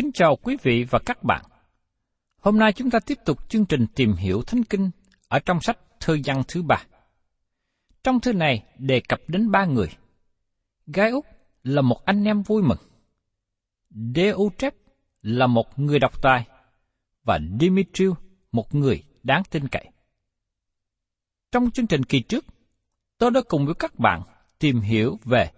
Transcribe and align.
Kính 0.00 0.12
chào 0.12 0.36
quý 0.36 0.56
vị 0.62 0.84
và 0.90 0.98
các 1.06 1.22
bạn. 1.22 1.44
Hôm 2.38 2.58
nay 2.58 2.72
chúng 2.72 2.90
ta 2.90 2.98
tiếp 3.06 3.18
tục 3.24 3.48
chương 3.48 3.66
trình 3.66 3.86
tìm 3.94 4.12
hiểu 4.12 4.42
Thánh 4.42 4.64
Kinh 4.64 4.90
ở 5.28 5.38
trong 5.38 5.60
sách 5.60 5.78
Thơ 6.00 6.16
văn 6.24 6.42
thứ 6.48 6.62
ba. 6.62 6.84
Trong 8.04 8.20
thư 8.20 8.32
này 8.32 8.64
đề 8.78 9.00
cập 9.08 9.20
đến 9.28 9.50
ba 9.50 9.64
người. 9.64 9.88
Gai 10.86 11.10
Úc 11.10 11.26
là 11.62 11.82
một 11.82 12.04
anh 12.04 12.24
em 12.24 12.42
vui 12.42 12.62
mừng. 12.62 12.78
Deutrep 14.14 14.74
là 15.22 15.46
một 15.46 15.78
người 15.78 15.98
độc 15.98 16.22
tài 16.22 16.46
và 17.24 17.38
Dimitriu 17.60 18.14
một 18.52 18.74
người 18.74 19.04
đáng 19.22 19.42
tin 19.50 19.68
cậy. 19.68 19.88
Trong 21.52 21.70
chương 21.70 21.86
trình 21.86 22.04
kỳ 22.04 22.20
trước, 22.20 22.44
tôi 23.18 23.30
đã 23.30 23.40
cùng 23.48 23.66
với 23.66 23.74
các 23.78 23.98
bạn 23.98 24.22
tìm 24.58 24.80
hiểu 24.80 25.18
về 25.24 25.50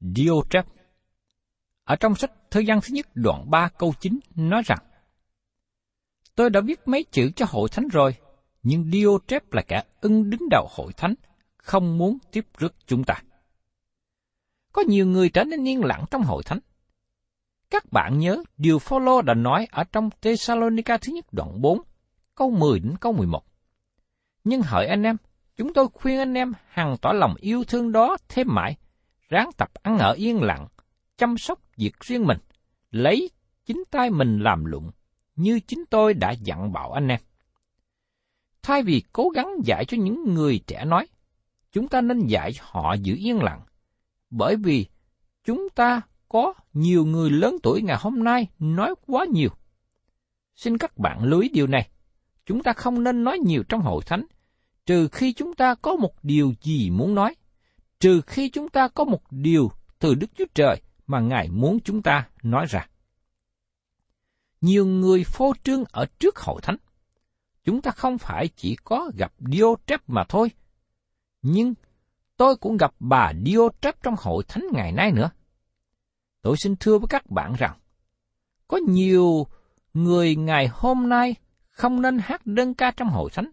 Diotrep. 0.00 0.66
Ở 1.84 1.96
trong 1.96 2.14
sách 2.14 2.32
Thời 2.50 2.66
gian 2.66 2.80
thứ 2.80 2.88
nhất 2.94 3.06
đoạn 3.14 3.50
3 3.50 3.68
câu 3.68 3.94
9 4.00 4.20
nói 4.36 4.62
rằng 4.64 4.78
Tôi 6.34 6.50
đã 6.50 6.60
viết 6.60 6.88
mấy 6.88 7.04
chữ 7.04 7.30
cho 7.36 7.46
hội 7.48 7.68
thánh 7.68 7.88
rồi, 7.88 8.14
nhưng 8.62 8.90
Diotrep 8.90 9.52
là 9.52 9.62
kẻ 9.62 9.82
ưng 10.00 10.30
đứng 10.30 10.48
đầu 10.50 10.68
hội 10.70 10.92
thánh, 10.92 11.14
không 11.56 11.98
muốn 11.98 12.18
tiếp 12.32 12.46
rước 12.58 12.74
chúng 12.86 13.04
ta. 13.04 13.14
Có 14.72 14.82
nhiều 14.82 15.06
người 15.06 15.28
trở 15.28 15.44
nên 15.44 15.68
yên 15.68 15.84
lặng 15.84 16.04
trong 16.10 16.22
hội 16.22 16.42
thánh. 16.42 16.58
Các 17.70 17.92
bạn 17.92 18.18
nhớ 18.18 18.42
điều 18.56 18.78
Phaolô 18.78 19.22
đã 19.22 19.34
nói 19.34 19.66
ở 19.70 19.84
trong 19.84 20.10
Thessalonica 20.22 20.98
thứ 20.98 21.12
nhất 21.12 21.24
đoạn 21.32 21.60
4, 21.60 21.80
câu 22.34 22.50
10 22.50 22.80
đến 22.80 22.94
câu 23.00 23.12
11. 23.12 23.44
Nhưng 24.44 24.62
hỡi 24.62 24.86
anh 24.86 25.02
em, 25.02 25.16
chúng 25.56 25.74
tôi 25.74 25.86
khuyên 25.92 26.18
anh 26.18 26.34
em 26.34 26.52
hằng 26.68 26.96
tỏ 27.02 27.12
lòng 27.12 27.34
yêu 27.40 27.64
thương 27.64 27.92
đó 27.92 28.16
thêm 28.28 28.46
mãi, 28.50 28.76
ráng 29.28 29.50
tập 29.56 29.70
ăn 29.82 29.98
ở 29.98 30.12
yên 30.12 30.42
lặng, 30.42 30.66
chăm 31.20 31.38
sóc 31.38 31.60
việc 31.76 32.00
riêng 32.00 32.26
mình, 32.26 32.38
lấy 32.90 33.30
chính 33.66 33.84
tay 33.90 34.10
mình 34.10 34.38
làm 34.38 34.64
lụng, 34.64 34.90
như 35.36 35.60
chính 35.60 35.84
tôi 35.90 36.14
đã 36.14 36.30
dặn 36.30 36.72
bảo 36.72 36.92
anh 36.92 37.08
em. 37.08 37.20
Thay 38.62 38.82
vì 38.82 39.02
cố 39.12 39.28
gắng 39.28 39.50
dạy 39.64 39.84
cho 39.84 39.96
những 39.96 40.34
người 40.34 40.60
trẻ 40.66 40.84
nói, 40.84 41.06
chúng 41.72 41.88
ta 41.88 42.00
nên 42.00 42.26
dạy 42.26 42.52
họ 42.60 42.94
giữ 42.94 43.14
yên 43.16 43.42
lặng, 43.42 43.60
bởi 44.30 44.56
vì 44.56 44.86
chúng 45.44 45.68
ta 45.74 46.00
có 46.28 46.54
nhiều 46.72 47.04
người 47.04 47.30
lớn 47.30 47.56
tuổi 47.62 47.82
ngày 47.82 47.96
hôm 48.00 48.24
nay 48.24 48.48
nói 48.58 48.94
quá 49.06 49.26
nhiều. 49.32 49.50
Xin 50.56 50.78
các 50.78 50.98
bạn 50.98 51.24
lưu 51.24 51.40
ý 51.40 51.48
điều 51.48 51.66
này, 51.66 51.88
chúng 52.46 52.62
ta 52.62 52.72
không 52.72 53.04
nên 53.04 53.24
nói 53.24 53.38
nhiều 53.38 53.62
trong 53.68 53.80
hội 53.80 54.02
thánh, 54.06 54.24
trừ 54.86 55.08
khi 55.08 55.32
chúng 55.32 55.54
ta 55.54 55.74
có 55.74 55.96
một 55.96 56.14
điều 56.22 56.54
gì 56.60 56.90
muốn 56.90 57.14
nói, 57.14 57.34
trừ 58.00 58.20
khi 58.26 58.50
chúng 58.50 58.68
ta 58.68 58.88
có 58.88 59.04
một 59.04 59.22
điều 59.30 59.72
từ 59.98 60.14
Đức 60.14 60.30
Chúa 60.36 60.46
Trời 60.54 60.80
mà 61.10 61.20
Ngài 61.20 61.48
muốn 61.48 61.78
chúng 61.84 62.02
ta 62.02 62.28
nói 62.42 62.66
ra. 62.68 62.88
Nhiều 64.60 64.86
người 64.86 65.24
phô 65.24 65.52
trương 65.64 65.84
ở 65.92 66.06
trước 66.18 66.38
hội 66.38 66.60
thánh. 66.62 66.76
Chúng 67.64 67.82
ta 67.82 67.90
không 67.90 68.18
phải 68.18 68.48
chỉ 68.56 68.76
có 68.84 69.10
gặp 69.16 69.32
Diotrep 69.38 70.00
mà 70.06 70.24
thôi, 70.28 70.50
nhưng 71.42 71.74
tôi 72.36 72.56
cũng 72.56 72.76
gặp 72.76 72.94
bà 73.00 73.32
Diotrep 73.44 74.02
trong 74.02 74.14
hội 74.18 74.44
thánh 74.48 74.64
ngày 74.72 74.92
nay 74.92 75.12
nữa. 75.12 75.30
Tôi 76.42 76.56
xin 76.56 76.76
thưa 76.76 76.98
với 76.98 77.08
các 77.08 77.30
bạn 77.30 77.54
rằng, 77.58 77.78
có 78.68 78.76
nhiều 78.88 79.46
người 79.94 80.36
ngày 80.36 80.68
hôm 80.72 81.08
nay 81.08 81.34
không 81.68 82.02
nên 82.02 82.18
hát 82.18 82.46
đơn 82.46 82.74
ca 82.74 82.90
trong 82.90 83.08
hội 83.08 83.30
thánh, 83.30 83.50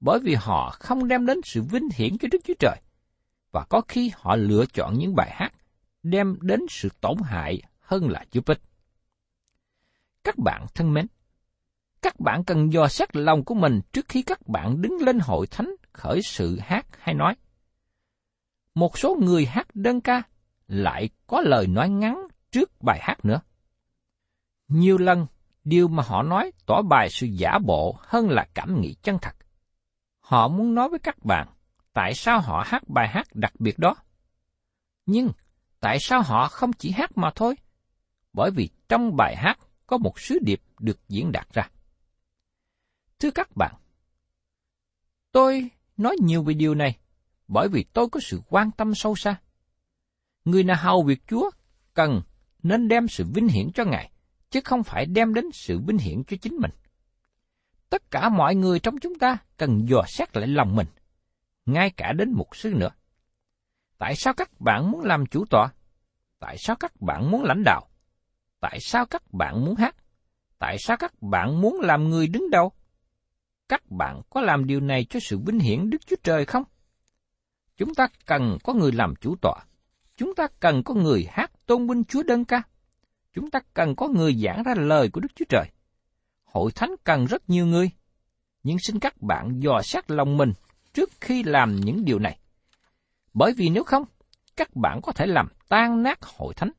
bởi 0.00 0.18
vì 0.22 0.34
họ 0.34 0.76
không 0.80 1.08
đem 1.08 1.26
đến 1.26 1.40
sự 1.44 1.62
vinh 1.62 1.88
hiển 1.94 2.18
cho 2.18 2.28
Đức 2.32 2.38
Chúa 2.44 2.54
Trời, 2.58 2.80
và 3.50 3.64
có 3.64 3.80
khi 3.88 4.12
họ 4.14 4.36
lựa 4.36 4.66
chọn 4.66 4.98
những 4.98 5.14
bài 5.14 5.30
hát 5.32 5.52
đem 6.10 6.36
đến 6.40 6.60
sự 6.68 6.88
tổn 7.00 7.16
hại 7.24 7.62
hơn 7.80 8.08
là 8.08 8.24
giúp 8.32 8.46
ích. 8.46 8.60
Các 10.24 10.38
bạn 10.38 10.66
thân 10.74 10.94
mến, 10.94 11.06
các 12.02 12.20
bạn 12.20 12.44
cần 12.44 12.72
dò 12.72 12.88
xét 12.88 13.16
lòng 13.16 13.44
của 13.44 13.54
mình 13.54 13.80
trước 13.92 14.06
khi 14.08 14.22
các 14.22 14.48
bạn 14.48 14.82
đứng 14.82 14.96
lên 15.00 15.18
hội 15.18 15.46
thánh 15.46 15.70
khởi 15.92 16.22
sự 16.22 16.58
hát 16.58 16.86
hay 16.98 17.14
nói. 17.14 17.36
Một 18.74 18.98
số 18.98 19.16
người 19.22 19.46
hát 19.46 19.66
đơn 19.74 20.00
ca 20.00 20.22
lại 20.68 21.08
có 21.26 21.40
lời 21.40 21.66
nói 21.66 21.88
ngắn 21.88 22.26
trước 22.50 22.82
bài 22.82 22.98
hát 23.02 23.24
nữa. 23.24 23.40
Nhiều 24.68 24.98
lần, 24.98 25.26
điều 25.64 25.88
mà 25.88 26.02
họ 26.02 26.22
nói 26.22 26.52
tỏ 26.66 26.82
bài 26.82 27.08
sự 27.10 27.26
giả 27.26 27.58
bộ 27.66 27.98
hơn 28.00 28.30
là 28.30 28.46
cảm 28.54 28.80
nghĩ 28.80 28.94
chân 29.02 29.18
thật. 29.22 29.36
Họ 30.20 30.48
muốn 30.48 30.74
nói 30.74 30.88
với 30.88 30.98
các 30.98 31.24
bạn 31.24 31.48
tại 31.92 32.14
sao 32.14 32.40
họ 32.40 32.62
hát 32.66 32.88
bài 32.88 33.08
hát 33.08 33.26
đặc 33.34 33.52
biệt 33.58 33.78
đó. 33.78 33.96
Nhưng 35.06 35.28
tại 35.80 35.98
sao 36.00 36.22
họ 36.22 36.48
không 36.48 36.72
chỉ 36.72 36.90
hát 36.90 37.18
mà 37.18 37.30
thôi? 37.34 37.54
Bởi 38.32 38.50
vì 38.50 38.68
trong 38.88 39.16
bài 39.16 39.36
hát 39.36 39.58
có 39.86 39.98
một 39.98 40.20
sứ 40.20 40.38
điệp 40.42 40.62
được 40.78 41.08
diễn 41.08 41.32
đạt 41.32 41.52
ra. 41.52 41.70
Thưa 43.18 43.30
các 43.30 43.56
bạn, 43.56 43.74
tôi 45.32 45.70
nói 45.96 46.16
nhiều 46.20 46.42
về 46.42 46.54
điều 46.54 46.74
này 46.74 46.98
bởi 47.48 47.68
vì 47.68 47.84
tôi 47.92 48.08
có 48.08 48.20
sự 48.20 48.40
quan 48.48 48.70
tâm 48.70 48.94
sâu 48.94 49.16
xa. 49.16 49.40
Người 50.44 50.64
nào 50.64 50.76
hầu 50.80 51.02
việc 51.02 51.22
Chúa 51.28 51.50
cần 51.94 52.22
nên 52.62 52.88
đem 52.88 53.08
sự 53.08 53.24
vinh 53.34 53.48
hiển 53.48 53.72
cho 53.72 53.84
Ngài, 53.84 54.10
chứ 54.50 54.60
không 54.64 54.82
phải 54.82 55.06
đem 55.06 55.34
đến 55.34 55.44
sự 55.52 55.78
vinh 55.86 55.98
hiển 55.98 56.24
cho 56.24 56.36
chính 56.42 56.56
mình. 56.56 56.70
Tất 57.90 58.10
cả 58.10 58.28
mọi 58.28 58.54
người 58.54 58.78
trong 58.78 58.98
chúng 58.98 59.18
ta 59.18 59.38
cần 59.56 59.88
dò 59.88 60.02
xét 60.08 60.36
lại 60.36 60.48
lòng 60.48 60.76
mình, 60.76 60.86
ngay 61.66 61.90
cả 61.90 62.12
đến 62.12 62.32
một 62.32 62.56
sư 62.56 62.74
nữa. 62.74 62.90
Tại 63.98 64.16
sao 64.16 64.34
các 64.34 64.60
bạn 64.60 64.90
muốn 64.90 65.00
làm 65.04 65.26
chủ 65.26 65.44
tọa? 65.50 65.68
Tại 66.38 66.58
sao 66.58 66.76
các 66.76 67.00
bạn 67.00 67.30
muốn 67.30 67.44
lãnh 67.44 67.62
đạo? 67.64 67.88
Tại 68.60 68.78
sao 68.80 69.06
các 69.06 69.22
bạn 69.32 69.64
muốn 69.64 69.74
hát? 69.74 69.96
Tại 70.58 70.76
sao 70.78 70.96
các 70.96 71.22
bạn 71.22 71.60
muốn 71.60 71.80
làm 71.80 72.04
người 72.08 72.26
đứng 72.26 72.50
đầu? 72.50 72.72
Các 73.68 73.90
bạn 73.90 74.22
có 74.30 74.40
làm 74.40 74.66
điều 74.66 74.80
này 74.80 75.04
cho 75.04 75.20
sự 75.20 75.38
vinh 75.46 75.58
hiển 75.58 75.90
Đức 75.90 76.06
Chúa 76.06 76.16
Trời 76.22 76.44
không? 76.44 76.64
Chúng 77.76 77.94
ta 77.94 78.08
cần 78.26 78.58
có 78.64 78.72
người 78.72 78.92
làm 78.92 79.14
chủ 79.20 79.36
tọa. 79.42 79.64
Chúng 80.16 80.34
ta 80.34 80.46
cần 80.60 80.82
có 80.82 80.94
người 80.94 81.26
hát 81.30 81.66
tôn 81.66 81.86
vinh 81.86 82.04
Chúa 82.04 82.22
đơn 82.22 82.44
ca. 82.44 82.62
Chúng 83.32 83.50
ta 83.50 83.60
cần 83.74 83.96
có 83.96 84.08
người 84.08 84.34
giảng 84.34 84.62
ra 84.62 84.74
lời 84.74 85.10
của 85.12 85.20
Đức 85.20 85.28
Chúa 85.34 85.44
Trời. 85.48 85.70
Hội 86.44 86.72
thánh 86.72 86.90
cần 87.04 87.24
rất 87.24 87.50
nhiều 87.50 87.66
người. 87.66 87.90
Nhưng 88.62 88.78
xin 88.78 88.98
các 88.98 89.22
bạn 89.22 89.60
dò 89.60 89.82
xét 89.82 90.10
lòng 90.10 90.36
mình 90.36 90.52
trước 90.94 91.10
khi 91.20 91.42
làm 91.42 91.76
những 91.76 92.04
điều 92.04 92.18
này. 92.18 92.38
Bởi 93.36 93.52
vì 93.52 93.68
nếu 93.68 93.84
không, 93.84 94.04
các 94.56 94.76
bạn 94.76 95.00
có 95.02 95.12
thể 95.12 95.26
làm 95.26 95.48
tan 95.68 96.02
nát 96.02 96.22
hội 96.22 96.54
thánh, 96.54 96.70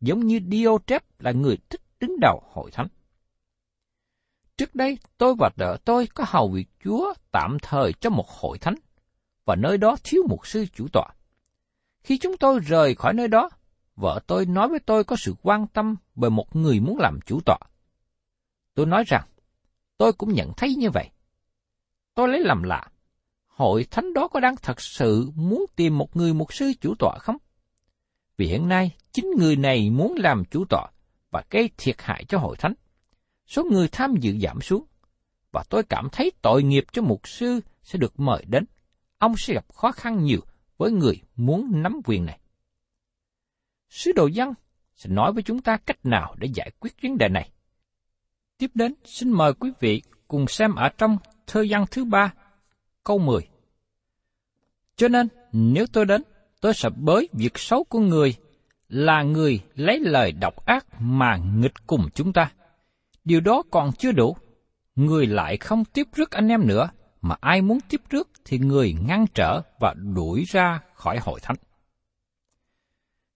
giống 0.00 0.26
như 0.26 0.40
Diotrep 0.50 1.20
là 1.20 1.32
người 1.32 1.58
thích 1.68 1.80
đứng 2.00 2.20
đầu 2.20 2.42
hội 2.52 2.70
thánh. 2.70 2.86
Trước 4.56 4.74
đây, 4.74 4.98
tôi 5.18 5.34
và 5.38 5.50
vợ 5.56 5.78
tôi 5.84 6.06
có 6.06 6.24
hầu 6.28 6.48
việc 6.48 6.68
Chúa 6.84 7.14
tạm 7.30 7.56
thời 7.62 7.92
cho 7.92 8.10
một 8.10 8.28
hội 8.28 8.58
thánh, 8.58 8.74
và 9.44 9.56
nơi 9.56 9.78
đó 9.78 9.96
thiếu 10.04 10.22
một 10.28 10.46
sư 10.46 10.66
chủ 10.72 10.88
tọa. 10.92 11.06
Khi 12.00 12.18
chúng 12.18 12.36
tôi 12.36 12.58
rời 12.58 12.94
khỏi 12.94 13.14
nơi 13.14 13.28
đó, 13.28 13.50
vợ 13.96 14.20
tôi 14.26 14.46
nói 14.46 14.68
với 14.68 14.78
tôi 14.78 15.04
có 15.04 15.16
sự 15.16 15.34
quan 15.42 15.66
tâm 15.66 15.96
về 16.16 16.28
một 16.28 16.56
người 16.56 16.80
muốn 16.80 16.98
làm 16.98 17.20
chủ 17.26 17.40
tọa. 17.46 17.58
Tôi 18.74 18.86
nói 18.86 19.04
rằng, 19.06 19.24
tôi 19.98 20.12
cũng 20.12 20.32
nhận 20.32 20.52
thấy 20.56 20.74
như 20.74 20.90
vậy. 20.90 21.10
Tôi 22.14 22.28
lấy 22.28 22.40
làm 22.40 22.62
lạ, 22.62 22.90
hội 23.54 23.86
thánh 23.90 24.14
đó 24.14 24.28
có 24.28 24.40
đang 24.40 24.56
thật 24.62 24.80
sự 24.80 25.30
muốn 25.34 25.66
tìm 25.76 25.98
một 25.98 26.16
người 26.16 26.34
mục 26.34 26.54
sư 26.54 26.72
chủ 26.80 26.94
tọa 26.98 27.18
không? 27.20 27.36
Vì 28.36 28.46
hiện 28.46 28.68
nay, 28.68 28.90
chính 29.12 29.26
người 29.38 29.56
này 29.56 29.90
muốn 29.90 30.14
làm 30.16 30.44
chủ 30.44 30.64
tọa 30.64 30.86
và 31.30 31.44
gây 31.50 31.70
thiệt 31.76 31.96
hại 31.98 32.24
cho 32.24 32.38
hội 32.38 32.56
thánh. 32.56 32.74
Số 33.46 33.64
người 33.64 33.88
tham 33.88 34.14
dự 34.20 34.38
giảm 34.38 34.60
xuống, 34.60 34.84
và 35.52 35.64
tôi 35.70 35.82
cảm 35.82 36.08
thấy 36.12 36.32
tội 36.42 36.62
nghiệp 36.62 36.84
cho 36.92 37.02
mục 37.02 37.28
sư 37.28 37.60
sẽ 37.82 37.98
được 37.98 38.20
mời 38.20 38.44
đến. 38.48 38.64
Ông 39.18 39.34
sẽ 39.36 39.54
gặp 39.54 39.72
khó 39.74 39.92
khăn 39.92 40.24
nhiều 40.24 40.40
với 40.76 40.92
người 40.92 41.20
muốn 41.36 41.82
nắm 41.82 42.00
quyền 42.04 42.24
này. 42.24 42.38
Sứ 43.90 44.12
đồ 44.12 44.26
dân 44.26 44.54
sẽ 44.94 45.10
nói 45.10 45.32
với 45.32 45.42
chúng 45.42 45.62
ta 45.62 45.76
cách 45.76 46.06
nào 46.06 46.34
để 46.38 46.48
giải 46.54 46.70
quyết 46.80 46.94
vấn 47.02 47.18
đề 47.18 47.28
này. 47.28 47.50
Tiếp 48.58 48.70
đến, 48.74 48.94
xin 49.04 49.30
mời 49.30 49.54
quý 49.54 49.70
vị 49.80 50.02
cùng 50.28 50.48
xem 50.48 50.74
ở 50.74 50.88
trong 50.88 51.18
thơ 51.46 51.64
văn 51.68 51.84
thứ 51.90 52.04
ba, 52.04 52.34
câu 53.04 53.18
10. 53.18 53.48
Cho 54.96 55.08
nên, 55.08 55.28
nếu 55.52 55.86
tôi 55.92 56.04
đến, 56.04 56.22
tôi 56.60 56.74
sẽ 56.74 56.88
bới 56.90 57.28
việc 57.32 57.58
xấu 57.58 57.84
của 57.84 57.98
người 57.98 58.34
là 58.88 59.22
người 59.22 59.60
lấy 59.74 60.00
lời 60.00 60.32
độc 60.32 60.66
ác 60.66 60.86
mà 61.00 61.36
nghịch 61.36 61.86
cùng 61.86 62.08
chúng 62.14 62.32
ta. 62.32 62.52
Điều 63.24 63.40
đó 63.40 63.62
còn 63.70 63.92
chưa 63.92 64.12
đủ. 64.12 64.36
Người 64.94 65.26
lại 65.26 65.56
không 65.56 65.84
tiếp 65.84 66.08
rước 66.14 66.30
anh 66.30 66.48
em 66.48 66.66
nữa, 66.66 66.88
mà 67.20 67.36
ai 67.40 67.62
muốn 67.62 67.78
tiếp 67.88 68.00
rước 68.10 68.28
thì 68.44 68.58
người 68.58 68.94
ngăn 69.06 69.26
trở 69.34 69.60
và 69.80 69.94
đuổi 70.14 70.44
ra 70.48 70.80
khỏi 70.94 71.18
hội 71.18 71.40
thánh. 71.40 71.56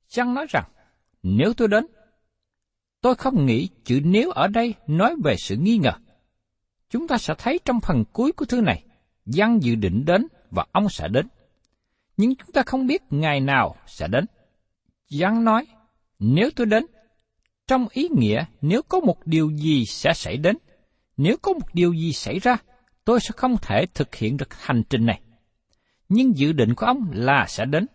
Chăng 0.08 0.34
nói 0.34 0.46
rằng, 0.48 0.64
nếu 1.22 1.52
tôi 1.56 1.68
đến, 1.68 1.86
tôi 3.00 3.14
không 3.14 3.46
nghĩ 3.46 3.68
chữ 3.84 4.00
nếu 4.04 4.30
ở 4.30 4.48
đây 4.48 4.74
nói 4.86 5.14
về 5.24 5.36
sự 5.36 5.56
nghi 5.56 5.78
ngờ. 5.78 5.92
Chúng 6.90 7.08
ta 7.08 7.18
sẽ 7.18 7.34
thấy 7.38 7.60
trong 7.64 7.80
phần 7.80 8.04
cuối 8.12 8.32
của 8.32 8.44
thư 8.44 8.60
này, 8.60 8.84
dân 9.28 9.62
dự 9.62 9.74
định 9.74 10.04
đến 10.04 10.26
và 10.50 10.66
ông 10.72 10.88
sẽ 10.88 11.08
đến. 11.08 11.28
Nhưng 12.16 12.36
chúng 12.36 12.52
ta 12.52 12.62
không 12.66 12.86
biết 12.86 13.02
ngày 13.10 13.40
nào 13.40 13.76
sẽ 13.86 14.08
đến. 14.08 14.24
Giăng 15.10 15.44
nói, 15.44 15.66
nếu 16.18 16.50
tôi 16.56 16.66
đến, 16.66 16.86
trong 17.66 17.86
ý 17.90 18.08
nghĩa 18.08 18.44
nếu 18.60 18.82
có 18.82 19.00
một 19.00 19.26
điều 19.26 19.50
gì 19.50 19.86
sẽ 19.86 20.12
xảy 20.14 20.36
đến, 20.36 20.56
nếu 21.16 21.36
có 21.42 21.52
một 21.52 21.74
điều 21.74 21.92
gì 21.92 22.12
xảy 22.12 22.38
ra, 22.38 22.56
tôi 23.04 23.20
sẽ 23.20 23.30
không 23.36 23.56
thể 23.62 23.86
thực 23.94 24.14
hiện 24.14 24.36
được 24.36 24.54
hành 24.54 24.82
trình 24.90 25.06
này. 25.06 25.20
Nhưng 26.08 26.38
dự 26.38 26.52
định 26.52 26.74
của 26.74 26.86
ông 26.86 27.10
là 27.12 27.46
sẽ 27.48 27.64
đến, 27.64 27.86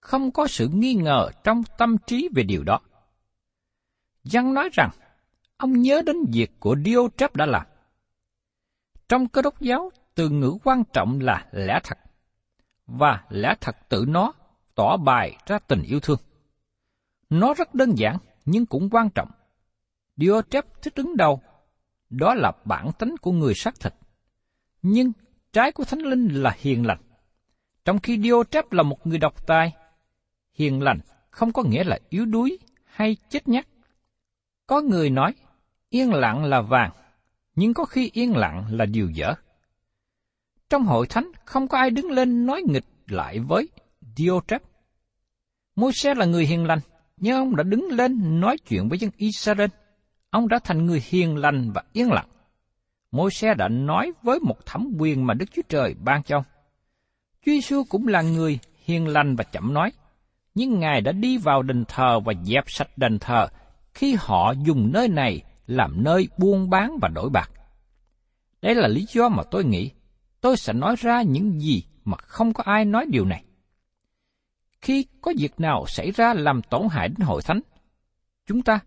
không 0.00 0.30
có 0.30 0.46
sự 0.46 0.68
nghi 0.68 0.94
ngờ 0.94 1.30
trong 1.44 1.62
tâm 1.78 1.96
trí 2.06 2.28
về 2.34 2.42
điều 2.42 2.64
đó. 2.64 2.80
Giăng 4.24 4.54
nói 4.54 4.68
rằng, 4.72 4.90
ông 5.56 5.82
nhớ 5.82 6.02
đến 6.06 6.16
việc 6.32 6.50
của 6.60 6.76
Diotrep 6.84 7.36
đã 7.36 7.46
làm. 7.46 7.66
Trong 9.08 9.28
cơ 9.28 9.42
đốc 9.42 9.60
giáo, 9.60 9.90
từ 10.20 10.28
ngữ 10.28 10.58
quan 10.64 10.82
trọng 10.92 11.20
là 11.20 11.46
lẽ 11.52 11.80
thật, 11.84 11.98
và 12.86 13.24
lẽ 13.30 13.54
thật 13.60 13.76
tự 13.88 14.04
nó 14.08 14.32
tỏ 14.74 14.96
bài 14.96 15.36
ra 15.46 15.58
tình 15.58 15.82
yêu 15.82 16.00
thương. 16.00 16.18
Nó 17.30 17.54
rất 17.54 17.74
đơn 17.74 17.98
giản, 17.98 18.16
nhưng 18.44 18.66
cũng 18.66 18.90
quan 18.90 19.10
trọng. 19.10 19.30
Diotrep 20.16 20.82
thích 20.82 20.94
đứng 20.96 21.16
đầu, 21.16 21.42
đó 22.10 22.34
là 22.34 22.52
bản 22.64 22.90
tính 22.98 23.16
của 23.16 23.32
người 23.32 23.54
xác 23.54 23.80
thịt. 23.80 23.94
Nhưng 24.82 25.12
trái 25.52 25.72
của 25.72 25.84
Thánh 25.84 26.00
Linh 26.00 26.28
là 26.28 26.56
hiền 26.58 26.86
lành. 26.86 27.00
Trong 27.84 27.98
khi 27.98 28.20
Diotrep 28.20 28.72
là 28.72 28.82
một 28.82 29.06
người 29.06 29.18
độc 29.18 29.46
tài, 29.46 29.72
hiền 30.54 30.82
lành 30.82 30.98
không 31.30 31.52
có 31.52 31.62
nghĩa 31.62 31.84
là 31.84 31.98
yếu 32.08 32.24
đuối 32.26 32.58
hay 32.84 33.16
chết 33.28 33.48
nhát. 33.48 33.66
Có 34.66 34.80
người 34.80 35.10
nói, 35.10 35.34
yên 35.88 36.12
lặng 36.12 36.44
là 36.44 36.60
vàng, 36.60 36.90
nhưng 37.54 37.74
có 37.74 37.84
khi 37.84 38.10
yên 38.12 38.36
lặng 38.36 38.64
là 38.70 38.86
điều 38.86 39.10
dở. 39.10 39.34
Trong 40.70 40.84
hội 40.84 41.06
thánh 41.06 41.30
không 41.44 41.68
có 41.68 41.78
ai 41.78 41.90
đứng 41.90 42.10
lên 42.10 42.46
nói 42.46 42.62
nghịch 42.66 42.84
lại 43.06 43.38
với 43.38 43.68
Diotrep. 44.16 44.62
Môi-se 45.76 46.14
là 46.14 46.24
người 46.24 46.46
hiền 46.46 46.64
lành, 46.64 46.78
nhưng 47.16 47.36
ông 47.36 47.56
đã 47.56 47.62
đứng 47.62 47.88
lên 47.90 48.40
nói 48.40 48.56
chuyện 48.68 48.88
với 48.88 48.98
dân 48.98 49.10
Israel. 49.16 49.68
Ông 50.30 50.48
đã 50.48 50.58
thành 50.64 50.86
người 50.86 51.02
hiền 51.08 51.36
lành 51.36 51.72
và 51.72 51.82
yên 51.92 52.10
lặng. 52.10 52.28
Môi-se 53.10 53.54
đã 53.54 53.68
nói 53.68 54.12
với 54.22 54.38
một 54.40 54.66
thẩm 54.66 54.92
quyền 54.98 55.26
mà 55.26 55.34
Đức 55.34 55.46
Chúa 55.52 55.62
Trời 55.68 55.94
ban 56.04 56.22
cho 56.22 56.36
ông. 56.36 56.44
Chúa 57.46 57.52
Giêsu 57.52 57.84
cũng 57.88 58.06
là 58.06 58.22
người 58.22 58.58
hiền 58.84 59.08
lành 59.08 59.36
và 59.36 59.44
chậm 59.44 59.74
nói, 59.74 59.92
nhưng 60.54 60.80
Ngài 60.80 61.00
đã 61.00 61.12
đi 61.12 61.38
vào 61.38 61.62
đền 61.62 61.84
thờ 61.88 62.20
và 62.20 62.32
dẹp 62.44 62.64
sạch 62.66 62.98
đền 62.98 63.18
thờ 63.18 63.48
khi 63.94 64.16
họ 64.18 64.52
dùng 64.64 64.92
nơi 64.92 65.08
này 65.08 65.42
làm 65.66 66.04
nơi 66.04 66.28
buôn 66.38 66.70
bán 66.70 66.98
và 67.02 67.08
đổi 67.08 67.30
bạc. 67.30 67.50
Đây 68.62 68.74
là 68.74 68.88
lý 68.88 69.06
do 69.08 69.28
mà 69.28 69.42
tôi 69.50 69.64
nghĩ 69.64 69.90
tôi 70.40 70.56
sẽ 70.56 70.72
nói 70.72 70.96
ra 70.98 71.22
những 71.22 71.60
gì 71.60 71.82
mà 72.04 72.16
không 72.16 72.52
có 72.52 72.62
ai 72.66 72.84
nói 72.84 73.06
điều 73.08 73.24
này. 73.24 73.44
Khi 74.80 75.06
có 75.20 75.32
việc 75.38 75.60
nào 75.60 75.84
xảy 75.86 76.10
ra 76.10 76.34
làm 76.34 76.62
tổn 76.62 76.88
hại 76.90 77.08
đến 77.08 77.20
hội 77.20 77.42
thánh, 77.42 77.60
chúng 78.46 78.62
ta, 78.62 78.80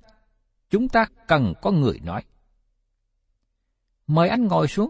chúng 0.70 0.90
ta 0.90 1.06
cần 1.28 1.54
có 1.62 1.72
người 1.72 2.00
nói. 2.04 2.24
Mời 4.08 4.30
anh 4.30 4.48
ngồi 4.48 4.68
xuống. 4.68 4.90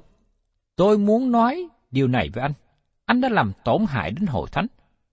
Tôi 0.75 0.97
muốn 0.97 1.31
nói 1.31 1.67
điều 1.91 2.07
này 2.07 2.29
với 2.33 2.41
anh. 2.41 2.53
Anh 3.05 3.21
đã 3.21 3.29
làm 3.29 3.51
tổn 3.63 3.85
hại 3.87 4.11
đến 4.11 4.25
hội 4.25 4.47
thánh. 4.51 4.67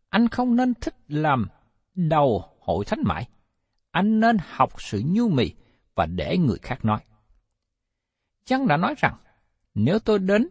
Anh 0.09 0.29
không 0.29 0.57
nên 0.57 0.75
thích 0.75 0.95
làm 1.09 1.47
đầu 1.95 2.45
hội 2.61 2.85
thánh 2.85 3.03
mãi. 3.05 3.29
Anh 3.91 4.21
nên 4.21 4.37
học 4.41 4.73
sự 4.79 5.03
nhu 5.07 5.29
mì 5.29 5.53
và 5.95 6.07
để 6.07 6.39
người 6.39 6.59
khác 6.63 6.85
nói. 6.85 7.01
Chăng 8.45 8.69
đã 8.69 8.77
nói 8.77 8.95
rằng, 8.99 9.17
nếu 9.75 9.99
tôi 9.99 10.19
đến, 10.19 10.49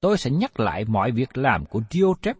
tôi 0.00 0.18
sẽ 0.18 0.30
nhắc 0.30 0.60
lại 0.60 0.84
mọi 0.84 1.10
việc 1.10 1.38
làm 1.38 1.66
của 1.66 1.80
Diotrep. 1.90 2.36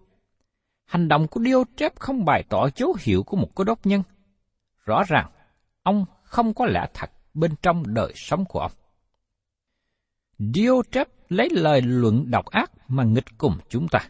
Hành 0.85 1.09
động 1.09 1.29
của 1.29 1.41
Diotrep 1.41 1.99
không 1.99 2.25
bày 2.25 2.45
tỏ 2.49 2.69
dấu 2.77 2.97
hiệu 3.01 3.23
của 3.23 3.37
một 3.37 3.55
cơ 3.55 3.65
đốc 3.65 3.87
nhân. 3.87 4.03
Rõ 4.85 5.03
ràng, 5.09 5.31
ông 5.83 6.05
không 6.23 6.55
có 6.55 6.67
lẽ 6.67 6.87
thật 6.95 7.11
bên 7.35 7.55
trong 7.63 7.95
đời 7.95 8.13
sống 8.17 8.45
của 8.45 8.61
ông. 8.61 8.73
Diotrep 10.39 11.09
lấy 11.29 11.49
lời 11.51 11.83
luận 11.83 12.31
độc 12.31 12.47
ác 12.47 12.71
mà 12.89 13.05
nghịch 13.05 13.39
cùng 13.39 13.59
chúng 13.69 13.89
ta. 13.89 14.01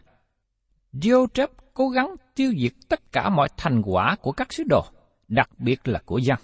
Diotrep 0.93 1.49
cố 1.73 1.89
gắng 1.89 2.15
tiêu 2.35 2.53
diệt 2.57 2.71
tất 2.89 3.11
cả 3.11 3.29
mọi 3.29 3.47
thành 3.57 3.81
quả 3.85 4.15
của 4.21 4.31
các 4.31 4.53
sứ 4.53 4.63
đồ, 4.69 4.85
đặc 5.27 5.49
biệt 5.57 5.87
là 5.87 6.01
của 6.05 6.17
dân. 6.17 6.37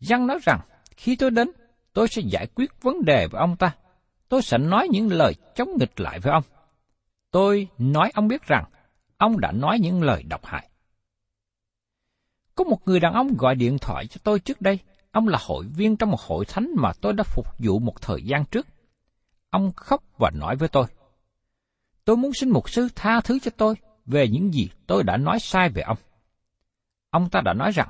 Dân 0.00 0.26
nói 0.26 0.38
rằng, 0.42 0.60
khi 0.96 1.16
tôi 1.16 1.30
đến, 1.30 1.50
tôi 1.92 2.08
sẽ 2.08 2.22
giải 2.24 2.46
quyết 2.46 2.82
vấn 2.82 3.04
đề 3.04 3.26
với 3.30 3.40
ông 3.40 3.56
ta. 3.56 3.74
Tôi 4.28 4.42
sẽ 4.42 4.58
nói 4.58 4.88
những 4.90 5.12
lời 5.12 5.34
chống 5.54 5.68
nghịch 5.78 6.00
lại 6.00 6.20
với 6.20 6.32
ông. 6.32 6.42
Tôi 7.30 7.68
nói 7.78 8.10
ông 8.14 8.28
biết 8.28 8.42
rằng, 8.42 8.64
ông 9.16 9.40
đã 9.40 9.52
nói 9.52 9.78
những 9.80 10.02
lời 10.02 10.22
độc 10.22 10.44
hại. 10.44 10.68
Có 12.54 12.64
một 12.64 12.78
người 12.86 13.00
đàn 13.00 13.12
ông 13.12 13.36
gọi 13.38 13.54
điện 13.54 13.78
thoại 13.78 14.06
cho 14.06 14.20
tôi 14.24 14.40
trước 14.40 14.60
đây. 14.60 14.78
Ông 15.10 15.28
là 15.28 15.38
hội 15.42 15.66
viên 15.76 15.96
trong 15.96 16.10
một 16.10 16.20
hội 16.20 16.44
thánh 16.44 16.70
mà 16.76 16.92
tôi 17.00 17.12
đã 17.12 17.24
phục 17.24 17.46
vụ 17.58 17.78
một 17.78 18.02
thời 18.02 18.22
gian 18.22 18.44
trước. 18.44 18.66
Ông 19.50 19.72
khóc 19.76 20.02
và 20.18 20.30
nói 20.30 20.56
với 20.56 20.68
tôi. 20.68 20.86
Tôi 22.04 22.16
muốn 22.16 22.32
xin 22.34 22.50
một 22.50 22.68
sư 22.68 22.88
tha 22.94 23.20
thứ 23.20 23.38
cho 23.38 23.50
tôi 23.56 23.74
về 24.06 24.28
những 24.28 24.54
gì 24.54 24.68
tôi 24.86 25.02
đã 25.02 25.16
nói 25.16 25.38
sai 25.40 25.68
về 25.68 25.82
ông. 25.82 25.98
Ông 27.10 27.28
ta 27.30 27.40
đã 27.44 27.52
nói 27.52 27.70
rằng, 27.70 27.88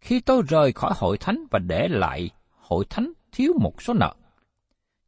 khi 0.00 0.20
tôi 0.20 0.42
rời 0.48 0.72
khỏi 0.72 0.92
hội 0.96 1.18
thánh 1.18 1.44
và 1.50 1.58
để 1.58 1.88
lại 1.88 2.30
hội 2.52 2.84
thánh 2.90 3.12
thiếu 3.32 3.52
một 3.60 3.82
số 3.82 3.94
nợ. 3.94 4.14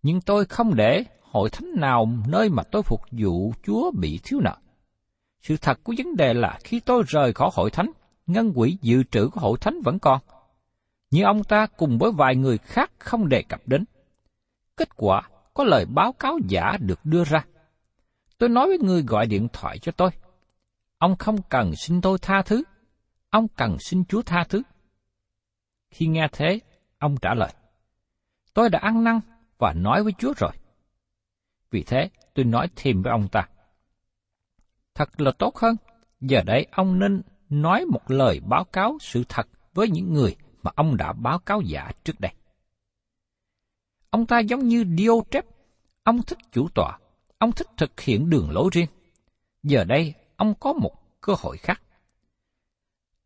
Nhưng 0.05 0.21
tôi 0.21 0.45
không 0.45 0.75
để 0.75 1.05
hội 1.21 1.51
thánh 1.51 1.69
nào 1.77 2.09
nơi 2.29 2.49
mà 2.49 2.63
tôi 2.63 2.83
phục 2.83 3.01
vụ 3.11 3.53
Chúa 3.63 3.91
bị 3.91 4.21
thiếu 4.25 4.41
nợ. 4.41 4.57
Sự 5.43 5.57
thật 5.57 5.81
của 5.83 5.95
vấn 5.99 6.17
đề 6.17 6.35
là 6.35 6.59
khi 6.65 6.81
tôi 6.81 7.03
rời 7.07 7.33
khỏi 7.33 7.51
hội 7.53 7.71
thánh, 7.71 7.91
ngân 8.27 8.53
quỹ 8.55 8.79
dự 8.83 9.03
trữ 9.03 9.29
của 9.29 9.41
hội 9.41 9.59
thánh 9.61 9.81
vẫn 9.85 9.99
còn. 9.99 10.21
Nhưng 11.11 11.25
ông 11.25 11.45
ta 11.45 11.67
cùng 11.67 11.99
với 11.99 12.13
vài 12.13 12.37
người 12.37 12.59
khác 12.59 12.91
không 12.99 13.29
đề 13.29 13.43
cập 13.43 13.61
đến. 13.67 13.85
Kết 14.77 14.89
quả 14.97 15.29
có 15.55 15.65
lời 15.65 15.87
báo 15.87 16.13
cáo 16.13 16.39
giả 16.49 16.77
được 16.81 17.01
đưa 17.05 17.25
ra. 17.25 17.45
Tôi 18.39 18.49
nói 18.49 18.67
với 18.67 18.79
người 18.79 19.03
gọi 19.03 19.27
điện 19.27 19.49
thoại 19.53 19.79
cho 19.79 19.93
tôi. 19.93 20.11
Ông 20.99 21.17
không 21.17 21.37
cần 21.49 21.77
xin 21.77 22.01
tôi 22.01 22.19
tha 22.19 22.43
thứ, 22.43 22.63
ông 23.31 23.49
cần 23.49 23.77
xin 23.81 24.05
Chúa 24.05 24.23
tha 24.23 24.45
thứ. 24.49 24.63
Khi 25.91 26.07
nghe 26.07 26.29
thế, 26.33 26.61
ông 26.99 27.17
trả 27.23 27.35
lời, 27.35 27.53
tôi 28.55 28.69
đã 28.69 28.79
ăn 28.79 29.05
năn 29.05 29.21
và 29.59 29.73
nói 29.73 30.03
với 30.03 30.13
Chúa 30.19 30.33
rồi. 30.37 30.53
Vì 31.71 31.83
thế, 31.83 32.11
tôi 32.35 32.45
nói 32.45 32.69
thêm 32.77 33.03
với 33.03 33.11
ông 33.11 33.29
ta. 33.29 33.49
Thật 34.95 35.21
là 35.21 35.33
tốt 35.39 35.57
hơn, 35.57 35.77
giờ 36.21 36.43
đây 36.47 36.67
ông 36.73 36.99
nên 36.99 37.23
nói 37.49 37.85
một 37.85 38.11
lời 38.11 38.41
báo 38.41 38.65
cáo 38.65 38.99
sự 39.01 39.25
thật 39.29 39.49
với 39.75 39.89
những 39.89 40.13
người 40.13 40.37
mà 40.63 40.71
ông 40.77 40.97
đã 40.97 41.13
báo 41.13 41.39
cáo 41.39 41.61
giả 41.61 41.91
trước 42.05 42.21
đây. 42.21 42.33
Ông 44.11 44.27
ta 44.27 44.39
giống 44.39 44.69
như 44.69 44.85
Diotrep, 44.99 45.45
ông 46.03 46.23
thích 46.23 46.39
chủ 46.53 46.69
tọa, 46.75 46.99
ông 47.39 47.53
thích 47.53 47.67
thực 47.77 48.01
hiện 48.01 48.31
đường 48.31 48.51
lối 48.51 48.69
riêng. 48.73 48.87
Giờ 49.63 49.85
đây, 49.85 50.15
ông 50.37 50.55
có 50.61 50.73
một 50.73 51.21
cơ 51.21 51.35
hội 51.39 51.57
khác. 51.57 51.83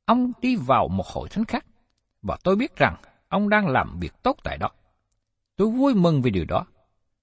Ông 0.04 0.32
đi 0.40 0.56
vào 0.56 0.88
một 0.88 1.06
hội 1.06 1.28
thánh 1.28 1.44
khác, 1.44 1.66
và 2.22 2.38
tôi 2.44 2.56
biết 2.56 2.76
rằng 2.76 2.96
ông 3.28 3.48
đang 3.48 3.68
làm 3.68 3.98
việc 4.00 4.12
tốt 4.22 4.36
tại 4.44 4.58
đó. 4.58 4.70
Tôi 5.58 5.70
vui 5.70 5.94
mừng 5.94 6.22
vì 6.22 6.30
điều 6.30 6.44
đó, 6.44 6.66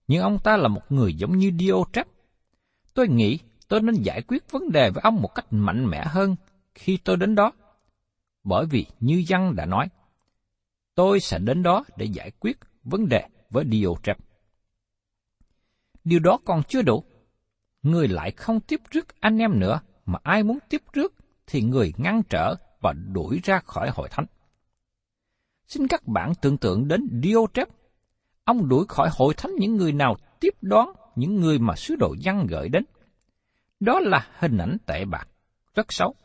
nhưng 0.07 0.21
ông 0.21 0.39
ta 0.43 0.57
là 0.57 0.67
một 0.67 0.81
người 0.89 1.13
giống 1.13 1.37
như 1.37 1.51
Diotrep. 1.59 2.07
Tôi 2.93 3.07
nghĩ 3.07 3.39
tôi 3.67 3.81
nên 3.81 3.95
giải 3.95 4.21
quyết 4.21 4.51
vấn 4.51 4.71
đề 4.71 4.89
với 4.89 5.01
ông 5.03 5.21
một 5.21 5.35
cách 5.35 5.45
mạnh 5.49 5.85
mẽ 5.85 6.03
hơn 6.05 6.35
khi 6.75 6.97
tôi 7.03 7.17
đến 7.17 7.35
đó. 7.35 7.51
Bởi 8.43 8.65
vì 8.65 8.85
như 8.99 9.23
dân 9.27 9.55
đã 9.55 9.65
nói, 9.65 9.87
tôi 10.95 11.19
sẽ 11.19 11.39
đến 11.39 11.63
đó 11.63 11.83
để 11.97 12.05
giải 12.05 12.31
quyết 12.39 12.57
vấn 12.83 13.09
đề 13.09 13.27
với 13.49 13.65
Diotrep. 13.71 14.17
Điều 16.03 16.19
đó 16.19 16.39
còn 16.45 16.63
chưa 16.63 16.81
đủ. 16.81 17.03
Người 17.81 18.07
lại 18.07 18.31
không 18.31 18.59
tiếp 18.59 18.81
rước 18.91 19.19
anh 19.19 19.37
em 19.37 19.59
nữa, 19.59 19.79
mà 20.05 20.19
ai 20.23 20.43
muốn 20.43 20.59
tiếp 20.69 20.81
rước 20.93 21.13
thì 21.47 21.61
người 21.61 21.93
ngăn 21.97 22.21
trở 22.29 22.55
và 22.81 22.93
đuổi 22.93 23.39
ra 23.43 23.59
khỏi 23.59 23.89
hội 23.89 24.09
thánh. 24.11 24.25
Xin 25.67 25.87
các 25.87 26.07
bạn 26.07 26.33
tưởng 26.41 26.57
tượng 26.57 26.87
đến 26.87 27.21
Diotrep. 27.23 27.67
Ông 28.45 28.69
đuổi 28.69 28.85
khỏi 28.87 29.09
hội 29.11 29.33
thánh 29.33 29.51
những 29.55 29.75
người 29.75 29.91
nào 29.91 30.15
tiếp 30.39 30.53
đón 30.61 30.89
những 31.15 31.35
người 31.35 31.59
mà 31.59 31.75
sứ 31.75 31.95
đồ 31.95 32.15
văn 32.23 32.47
gửi 32.49 32.69
đến. 32.69 32.85
Đó 33.79 33.99
là 33.99 34.27
hình 34.39 34.57
ảnh 34.57 34.77
tệ 34.85 35.05
bạc, 35.05 35.27
rất 35.75 35.93
xấu. 35.93 36.15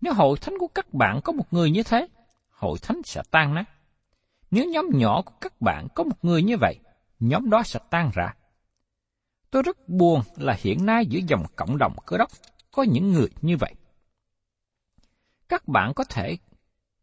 Nếu 0.00 0.14
hội 0.14 0.38
thánh 0.40 0.58
của 0.58 0.68
các 0.68 0.94
bạn 0.94 1.20
có 1.24 1.32
một 1.32 1.52
người 1.52 1.70
như 1.70 1.82
thế, 1.82 2.08
hội 2.50 2.78
thánh 2.82 3.00
sẽ 3.04 3.22
tan 3.30 3.54
nát. 3.54 3.64
Nếu 4.50 4.64
nhóm 4.64 4.86
nhỏ 4.92 5.22
của 5.22 5.34
các 5.40 5.60
bạn 5.60 5.86
có 5.94 6.04
một 6.04 6.24
người 6.24 6.42
như 6.42 6.56
vậy, 6.60 6.78
nhóm 7.20 7.50
đó 7.50 7.62
sẽ 7.64 7.80
tan 7.90 8.10
rã. 8.14 8.34
Tôi 9.50 9.62
rất 9.62 9.88
buồn 9.88 10.22
là 10.36 10.56
hiện 10.60 10.86
nay 10.86 11.06
giữa 11.06 11.20
dòng 11.28 11.44
cộng 11.56 11.78
đồng 11.78 11.96
cơ 12.06 12.18
đốc 12.18 12.30
có 12.70 12.82
những 12.82 13.12
người 13.12 13.28
như 13.42 13.56
vậy. 13.56 13.74
Các 15.48 15.68
bạn 15.68 15.92
có 15.94 16.04
thể 16.04 16.36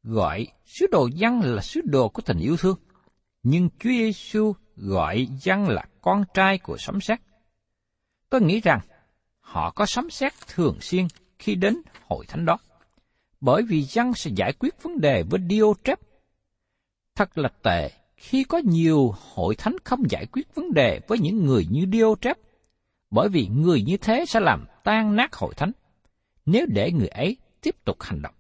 gọi 0.03 0.47
sứ 0.65 0.87
đồ 0.91 1.09
dân 1.13 1.41
là 1.41 1.61
sứ 1.61 1.81
đồ 1.85 2.09
của 2.09 2.21
tình 2.21 2.39
yêu 2.39 2.57
thương, 2.57 2.77
nhưng 3.49 3.69
Chúa 3.79 3.89
Giêsu 3.89 4.53
gọi 4.75 5.27
dân 5.41 5.69
là 5.69 5.83
con 6.01 6.23
trai 6.33 6.57
của 6.57 6.77
sấm 6.77 7.01
sét. 7.01 7.19
Tôi 8.29 8.41
nghĩ 8.41 8.61
rằng 8.61 8.79
họ 9.39 9.71
có 9.71 9.85
sấm 9.85 10.09
sét 10.09 10.33
thường 10.47 10.77
xuyên 10.81 11.07
khi 11.39 11.55
đến 11.55 11.81
hội 12.07 12.25
thánh 12.25 12.45
đó, 12.45 12.57
bởi 13.41 13.63
vì 13.63 13.81
dân 13.81 14.13
sẽ 14.13 14.31
giải 14.35 14.53
quyết 14.59 14.83
vấn 14.83 15.01
đề 15.01 15.23
với 15.23 15.39
Diotrep. 15.49 15.99
Thật 17.15 17.37
là 17.37 17.49
tệ 17.63 17.91
khi 18.17 18.43
có 18.43 18.57
nhiều 18.57 19.13
hội 19.33 19.55
thánh 19.55 19.75
không 19.83 20.09
giải 20.09 20.25
quyết 20.25 20.55
vấn 20.55 20.73
đề 20.73 21.01
với 21.07 21.19
những 21.19 21.45
người 21.45 21.67
như 21.69 21.85
Diotrep, 21.91 22.37
bởi 23.11 23.29
vì 23.29 23.47
người 23.47 23.81
như 23.81 23.97
thế 23.97 24.25
sẽ 24.27 24.39
làm 24.39 24.65
tan 24.83 25.15
nát 25.15 25.35
hội 25.35 25.53
thánh, 25.57 25.71
nếu 26.45 26.65
để 26.69 26.91
người 26.91 27.07
ấy 27.07 27.37
tiếp 27.61 27.75
tục 27.85 27.97
hành 28.01 28.21
động. 28.21 28.35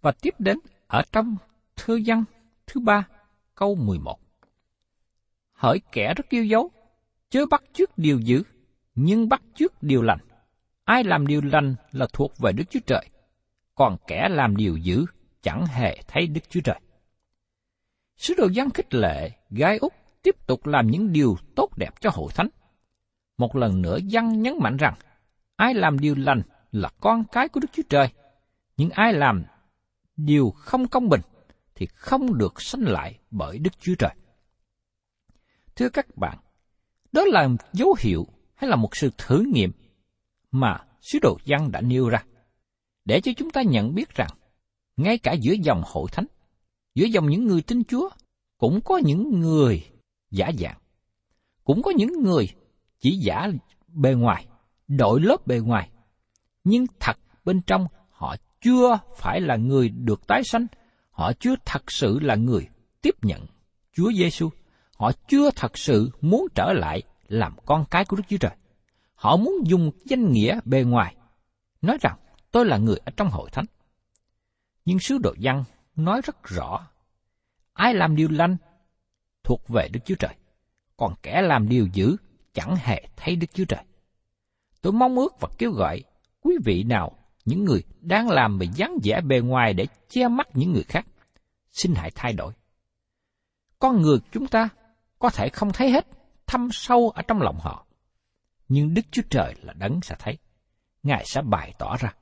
Và 0.00 0.12
tiếp 0.12 0.34
đến 0.38 0.58
ở 0.86 1.02
trong 1.12 1.36
thư 1.76 1.96
dân 1.96 2.24
thứ 2.66 2.80
ba 2.80 3.06
câu 3.54 3.74
11. 3.74 4.18
Hỡi 5.52 5.80
kẻ 5.92 6.14
rất 6.14 6.28
yêu 6.28 6.44
dấu, 6.44 6.70
chớ 7.30 7.46
bắt 7.46 7.62
trước 7.72 7.98
điều 7.98 8.20
dữ, 8.20 8.42
nhưng 8.94 9.28
bắt 9.28 9.42
trước 9.54 9.82
điều 9.82 10.02
lành. 10.02 10.18
Ai 10.84 11.04
làm 11.04 11.26
điều 11.26 11.40
lành 11.44 11.74
là 11.92 12.06
thuộc 12.12 12.38
về 12.38 12.52
Đức 12.52 12.64
Chúa 12.70 12.80
Trời, 12.86 13.08
còn 13.74 13.96
kẻ 14.06 14.28
làm 14.30 14.56
điều 14.56 14.76
dữ 14.76 15.04
chẳng 15.42 15.66
hề 15.66 15.98
thấy 16.08 16.26
Đức 16.26 16.40
Chúa 16.50 16.60
Trời. 16.60 16.80
Sứ 18.16 18.34
đồ 18.38 18.48
văn 18.54 18.70
khích 18.70 18.94
lệ, 18.94 19.30
gái 19.50 19.78
Úc 19.78 19.92
tiếp 20.22 20.46
tục 20.46 20.66
làm 20.66 20.86
những 20.86 21.12
điều 21.12 21.36
tốt 21.56 21.68
đẹp 21.76 22.00
cho 22.00 22.10
hội 22.12 22.32
thánh. 22.34 22.48
Một 23.38 23.56
lần 23.56 23.82
nữa 23.82 23.98
dân 24.04 24.42
nhấn 24.42 24.54
mạnh 24.60 24.76
rằng, 24.76 24.94
ai 25.56 25.74
làm 25.74 25.98
điều 25.98 26.14
lành 26.18 26.42
là 26.72 26.90
con 27.00 27.24
cái 27.32 27.48
của 27.48 27.60
Đức 27.60 27.68
Chúa 27.72 27.82
Trời, 27.88 28.08
nhưng 28.76 28.90
ai 28.90 29.12
làm 29.12 29.44
điều 30.16 30.50
không 30.50 30.88
công 30.88 31.08
bình 31.08 31.20
thì 31.74 31.86
không 31.86 32.38
được 32.38 32.62
sanh 32.62 32.82
lại 32.82 33.18
bởi 33.30 33.58
Đức 33.58 33.70
Chúa 33.80 33.94
Trời. 33.98 34.14
Thưa 35.76 35.88
các 35.88 36.16
bạn, 36.16 36.38
đó 37.12 37.24
là 37.26 37.48
dấu 37.72 37.96
hiệu 37.98 38.26
hay 38.54 38.70
là 38.70 38.76
một 38.76 38.96
sự 38.96 39.10
thử 39.18 39.44
nghiệm 39.52 39.72
mà 40.50 40.84
sứ 41.00 41.18
đồ 41.22 41.38
văn 41.46 41.70
đã 41.72 41.80
nêu 41.80 42.08
ra, 42.08 42.24
để 43.04 43.20
cho 43.20 43.32
chúng 43.36 43.50
ta 43.50 43.62
nhận 43.62 43.94
biết 43.94 44.14
rằng, 44.14 44.30
ngay 44.96 45.18
cả 45.18 45.32
giữa 45.32 45.54
dòng 45.62 45.82
hội 45.86 46.08
thánh, 46.12 46.26
giữa 46.94 47.06
dòng 47.06 47.30
những 47.30 47.44
người 47.44 47.62
tin 47.62 47.84
Chúa, 47.84 48.08
cũng 48.58 48.80
có 48.84 49.00
những 49.04 49.40
người 49.40 49.84
giả 50.30 50.50
dạng, 50.58 50.78
cũng 51.64 51.82
có 51.82 51.90
những 51.90 52.22
người 52.22 52.48
chỉ 53.00 53.18
giả 53.22 53.48
bề 53.88 54.14
ngoài, 54.14 54.46
đội 54.88 55.20
lớp 55.20 55.46
bề 55.46 55.58
ngoài, 55.58 55.90
nhưng 56.64 56.86
thật 57.00 57.16
bên 57.44 57.60
trong 57.66 57.86
họ 58.10 58.36
chưa 58.60 58.98
phải 59.16 59.40
là 59.40 59.56
người 59.56 59.88
được 59.88 60.26
tái 60.26 60.42
sanh, 60.44 60.66
họ 61.14 61.32
chưa 61.32 61.54
thật 61.64 61.92
sự 61.92 62.18
là 62.20 62.34
người 62.34 62.68
tiếp 63.02 63.14
nhận 63.22 63.46
Chúa 63.92 64.12
Giêsu. 64.12 64.50
Họ 64.96 65.12
chưa 65.28 65.50
thật 65.56 65.78
sự 65.78 66.10
muốn 66.20 66.46
trở 66.54 66.72
lại 66.72 67.02
làm 67.28 67.56
con 67.66 67.84
cái 67.90 68.04
của 68.04 68.16
Đức 68.16 68.22
Chúa 68.28 68.36
Trời. 68.36 68.56
Họ 69.14 69.36
muốn 69.36 69.54
dùng 69.64 69.90
danh 70.04 70.32
nghĩa 70.32 70.60
bề 70.64 70.82
ngoài, 70.82 71.16
nói 71.82 71.98
rằng 72.00 72.18
tôi 72.50 72.64
là 72.64 72.78
người 72.78 72.96
ở 73.04 73.12
trong 73.16 73.30
hội 73.30 73.50
thánh. 73.52 73.64
Nhưng 74.84 74.98
sứ 74.98 75.18
đồ 75.18 75.34
văn 75.40 75.64
nói 75.96 76.20
rất 76.24 76.42
rõ, 76.44 76.86
ai 77.72 77.94
làm 77.94 78.16
điều 78.16 78.28
lành 78.30 78.56
thuộc 79.44 79.68
về 79.68 79.88
Đức 79.92 80.00
Chúa 80.04 80.14
Trời, 80.18 80.34
còn 80.96 81.14
kẻ 81.22 81.42
làm 81.42 81.68
điều 81.68 81.86
dữ 81.92 82.16
chẳng 82.52 82.76
hề 82.76 83.08
thấy 83.16 83.36
Đức 83.36 83.46
Chúa 83.54 83.64
Trời. 83.64 83.84
Tôi 84.82 84.92
mong 84.92 85.16
ước 85.16 85.40
và 85.40 85.48
kêu 85.58 85.72
gọi 85.72 86.02
quý 86.40 86.54
vị 86.64 86.82
nào 86.82 87.18
những 87.44 87.64
người 87.64 87.82
đang 88.00 88.28
làm 88.28 88.58
về 88.58 88.66
dáng 88.74 88.98
vẻ 89.04 89.20
bề 89.20 89.40
ngoài 89.40 89.74
để 89.74 89.86
che 90.08 90.28
mắt 90.28 90.48
những 90.54 90.72
người 90.72 90.84
khác. 90.88 91.06
Xin 91.70 91.94
hãy 91.94 92.10
thay 92.14 92.32
đổi. 92.32 92.52
Con 93.78 94.02
người 94.02 94.18
chúng 94.32 94.46
ta 94.46 94.68
có 95.18 95.30
thể 95.30 95.48
không 95.48 95.72
thấy 95.72 95.90
hết, 95.90 96.06
thâm 96.46 96.68
sâu 96.72 97.10
ở 97.10 97.22
trong 97.22 97.42
lòng 97.42 97.58
họ. 97.60 97.86
Nhưng 98.68 98.94
Đức 98.94 99.02
Chúa 99.10 99.22
Trời 99.30 99.54
là 99.62 99.72
đấng 99.72 100.00
sẽ 100.02 100.16
thấy. 100.18 100.38
Ngài 101.02 101.24
sẽ 101.26 101.42
bày 101.42 101.74
tỏ 101.78 101.96
ra. 101.96 102.14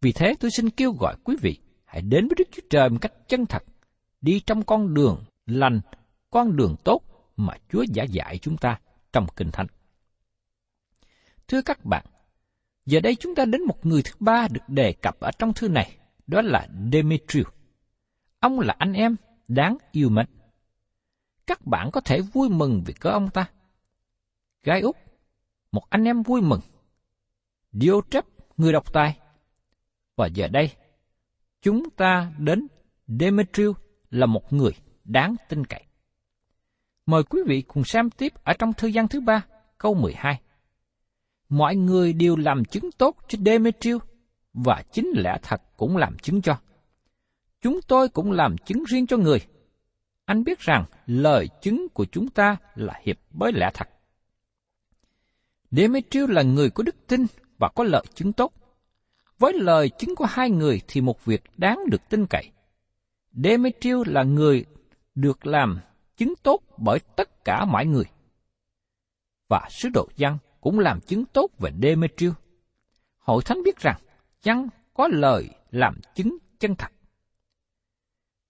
Vì 0.00 0.12
thế 0.12 0.34
tôi 0.40 0.50
xin 0.50 0.70
kêu 0.70 0.92
gọi 0.92 1.16
quý 1.24 1.36
vị 1.40 1.58
hãy 1.84 2.02
đến 2.02 2.28
với 2.28 2.34
Đức 2.38 2.48
Chúa 2.52 2.62
Trời 2.70 2.88
một 2.90 2.98
cách 3.00 3.12
chân 3.28 3.46
thật, 3.46 3.62
đi 4.20 4.40
trong 4.40 4.62
con 4.62 4.94
đường 4.94 5.24
lành, 5.46 5.80
con 6.30 6.56
đường 6.56 6.76
tốt 6.84 7.00
mà 7.36 7.54
Chúa 7.68 7.84
giả 7.88 8.02
dạy 8.02 8.38
chúng 8.38 8.56
ta 8.56 8.80
trong 9.12 9.26
Kinh 9.36 9.50
Thánh. 9.50 9.66
Thưa 11.48 11.62
các 11.62 11.84
bạn, 11.84 12.04
Giờ 12.86 13.00
đây 13.00 13.16
chúng 13.16 13.34
ta 13.34 13.44
đến 13.44 13.62
một 13.62 13.86
người 13.86 14.02
thứ 14.02 14.12
ba 14.20 14.48
được 14.50 14.60
đề 14.68 14.92
cập 14.92 15.20
ở 15.20 15.30
trong 15.38 15.52
thư 15.52 15.68
này, 15.68 15.96
đó 16.26 16.42
là 16.42 16.68
Demetrius. 16.92 17.46
Ông 18.40 18.60
là 18.60 18.74
anh 18.78 18.92
em 18.92 19.16
đáng 19.48 19.76
yêu 19.92 20.08
mến. 20.08 20.26
Các 21.46 21.66
bạn 21.66 21.90
có 21.90 22.00
thể 22.00 22.20
vui 22.20 22.48
mừng 22.48 22.82
vì 22.86 22.92
có 22.92 23.10
ông 23.10 23.30
ta. 23.30 23.50
Gai 24.62 24.80
Úc, 24.80 24.96
một 25.72 25.90
anh 25.90 26.04
em 26.04 26.22
vui 26.22 26.40
mừng. 26.40 26.60
Diotrep, 27.72 28.24
người 28.56 28.72
độc 28.72 28.92
tài. 28.92 29.18
Và 30.16 30.26
giờ 30.26 30.48
đây, 30.48 30.70
chúng 31.62 31.90
ta 31.90 32.32
đến 32.38 32.66
Demetrius 33.06 33.76
là 34.10 34.26
một 34.26 34.52
người 34.52 34.72
đáng 35.04 35.36
tin 35.48 35.66
cậy. 35.66 35.84
Mời 37.06 37.22
quý 37.22 37.40
vị 37.46 37.62
cùng 37.62 37.84
xem 37.84 38.10
tiếp 38.10 38.32
ở 38.44 38.52
trong 38.58 38.72
thư 38.72 38.88
gian 38.88 39.08
thứ 39.08 39.20
ba, 39.20 39.44
câu 39.78 39.94
12 39.94 40.40
mọi 41.52 41.76
người 41.76 42.12
đều 42.12 42.36
làm 42.36 42.64
chứng 42.64 42.90
tốt 42.98 43.16
cho 43.28 43.38
Demetrius, 43.44 44.02
và 44.54 44.82
chính 44.92 45.12
lẽ 45.14 45.38
thật 45.42 45.62
cũng 45.76 45.96
làm 45.96 46.18
chứng 46.18 46.42
cho. 46.42 46.58
Chúng 47.60 47.80
tôi 47.88 48.08
cũng 48.08 48.32
làm 48.32 48.58
chứng 48.58 48.84
riêng 48.84 49.06
cho 49.06 49.16
người. 49.16 49.38
anh 50.24 50.44
biết 50.44 50.58
rằng 50.58 50.84
lời 51.06 51.48
chứng 51.62 51.88
của 51.94 52.04
chúng 52.04 52.28
ta 52.28 52.56
là 52.74 53.00
hiệp 53.02 53.16
với 53.30 53.52
lẽ 53.52 53.70
thật. 53.74 53.88
Demetrius 55.70 56.30
là 56.30 56.42
người 56.42 56.70
có 56.70 56.82
đức 56.82 57.06
tin 57.06 57.26
và 57.58 57.68
có 57.74 57.84
lợi 57.84 58.04
chứng 58.14 58.32
tốt. 58.32 58.52
Với 59.38 59.52
lời 59.52 59.90
chứng 59.98 60.14
của 60.16 60.26
hai 60.26 60.50
người 60.50 60.80
thì 60.88 61.00
một 61.00 61.24
việc 61.24 61.42
đáng 61.56 61.78
được 61.90 62.08
tin 62.08 62.26
cậy. 62.26 62.50
Demetrius 63.32 64.08
là 64.08 64.22
người 64.22 64.64
được 65.14 65.46
làm 65.46 65.80
chứng 66.16 66.34
tốt 66.42 66.60
bởi 66.78 66.98
tất 67.16 67.44
cả 67.44 67.64
mọi 67.64 67.86
người. 67.86 68.04
Và 69.48 69.68
sứ 69.70 69.88
đồ 69.88 70.08
Giăng 70.16 70.38
cũng 70.62 70.78
làm 70.78 71.00
chứng 71.00 71.24
tốt 71.24 71.50
về 71.58 71.70
Demetrius. 71.82 72.34
Hội 73.18 73.42
thánh 73.44 73.62
biết 73.64 73.78
rằng 73.78 74.00
chăng 74.42 74.68
có 74.94 75.08
lời 75.08 75.48
làm 75.70 76.00
chứng 76.14 76.38
chân 76.58 76.74
thật. 76.74 76.92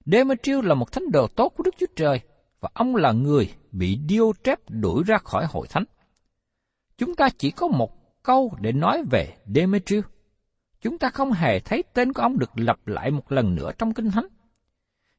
Demetrius 0.05 0.65
là 0.65 0.75
một 0.75 0.93
thánh 0.93 1.11
đồ 1.13 1.27
tốt 1.29 1.49
của 1.57 1.63
Đức 1.63 1.75
Chúa 1.79 1.87
Trời 1.97 2.21
và 2.61 2.69
ông 2.75 2.97
là 2.97 3.13
người 3.13 3.55
bị 3.71 3.99
Diotrep 4.09 4.71
đuổi 4.71 5.03
ra 5.07 5.19
khỏi 5.19 5.47
hội 5.47 5.67
thánh. 5.71 5.85
Chúng 6.99 7.15
ta 7.15 7.29
chỉ 7.39 7.51
có 7.51 7.69
một 7.69 8.23
câu 8.23 8.57
để 8.61 8.73
nói 8.73 9.03
về 9.11 9.37
Demetrius. 9.55 10.05
Chúng 10.81 10.99
ta 10.99 11.11
không 11.11 11.33
hề 11.33 11.61
thấy 11.61 11.83
tên 11.95 12.13
của 12.13 12.23
ông 12.23 12.39
được 12.39 12.51
lặp 12.55 12.87
lại 12.87 13.11
một 13.11 13.33
lần 13.33 13.55
nữa 13.55 13.71
trong 13.79 13.95
Kinh 13.95 14.11
Thánh. 14.11 14.27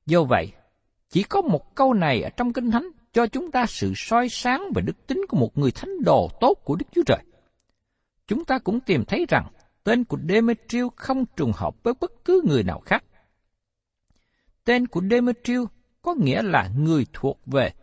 Do 0.05 0.23
vậy, 0.23 0.51
chỉ 1.09 1.23
có 1.23 1.41
một 1.41 1.75
câu 1.75 1.93
này 1.93 2.21
ở 2.21 2.29
trong 2.29 2.53
Kinh 2.53 2.71
Thánh 2.71 2.88
cho 3.13 3.27
chúng 3.27 3.51
ta 3.51 3.65
sự 3.65 3.93
soi 3.96 4.29
sáng 4.29 4.72
về 4.75 4.82
đức 4.82 5.08
tính 5.08 5.22
của 5.29 5.38
một 5.38 5.58
người 5.58 5.72
thánh 5.72 6.03
đồ 6.03 6.29
tốt 6.41 6.53
của 6.63 6.75
Đức 6.75 6.86
Chúa 6.91 7.03
Trời. 7.05 7.24
Chúng 8.27 8.46
ta 8.46 8.60
cũng 8.60 8.79
tìm 8.79 9.05
thấy 9.05 9.25
rằng 9.29 9.51
tên 9.84 10.03
của 10.03 10.17
Demetrius 10.29 10.93
không 10.96 11.25
trùng 11.36 11.51
hợp 11.55 11.84
với 11.84 11.93
bất 12.01 12.12
cứ 12.25 12.41
người 12.46 12.63
nào 12.63 12.79
khác. 12.79 13.03
Tên 14.63 14.88
của 14.88 15.01
Demetrius 15.12 15.70
có 16.01 16.13
nghĩa 16.13 16.41
là 16.41 16.70
người 16.77 17.05
thuộc 17.13 17.39
về 17.46 17.74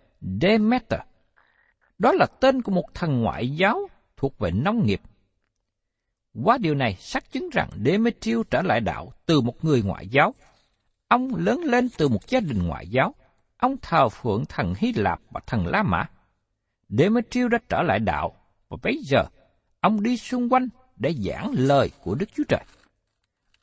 Demeter. 0.43 1.01
Đó 1.99 2.13
là 2.13 2.27
tên 2.41 2.63
của 2.63 2.73
một 2.73 2.95
thần 2.95 3.21
ngoại 3.21 3.51
giáo 3.51 3.89
thuộc 4.17 4.39
về 4.39 4.51
nông 4.51 4.87
nghiệp. 4.87 5.01
Qua 6.45 6.59
điều 6.59 6.75
này 6.75 6.97
xác 6.99 7.33
chứng 7.33 7.49
rằng 7.53 7.71
Demetrius 7.85 8.47
trở 8.51 8.63
lại 8.63 8.81
đạo 8.81 9.13
từ 9.27 9.41
một 9.41 9.65
người 9.65 9.83
ngoại 9.83 10.09
giáo. 10.09 10.35
Ông 11.09 11.35
lớn 11.35 11.61
lên 11.65 11.89
từ 11.99 12.09
một 12.09 12.29
gia 12.29 12.41
đình 12.41 12.67
ngoại 12.67 12.89
giáo. 12.89 13.15
Ông 13.61 13.77
thờ 13.83 14.09
phượng 14.09 14.45
thần 14.49 14.75
Hy 14.77 14.93
Lạp 14.93 15.21
và 15.31 15.41
thần 15.47 15.67
La 15.67 15.83
Mã. 15.83 16.09
Demetrius 16.89 17.51
đã 17.51 17.59
trở 17.69 17.83
lại 17.83 17.99
đạo, 17.99 18.37
và 18.69 18.77
bây 18.83 19.03
giờ, 19.03 19.25
ông 19.81 20.03
đi 20.03 20.17
xung 20.17 20.53
quanh 20.53 20.69
để 20.97 21.15
giảng 21.15 21.51
lời 21.55 21.91
của 22.03 22.15
Đức 22.15 22.29
Chúa 22.37 22.45
Trời. 22.49 22.65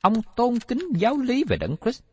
Ông 0.02 0.14
tôn 0.36 0.60
kính 0.68 0.80
giáo 0.96 1.18
lý 1.18 1.44
về 1.44 1.58
Đấng 1.58 1.76
Christ. 1.82 2.04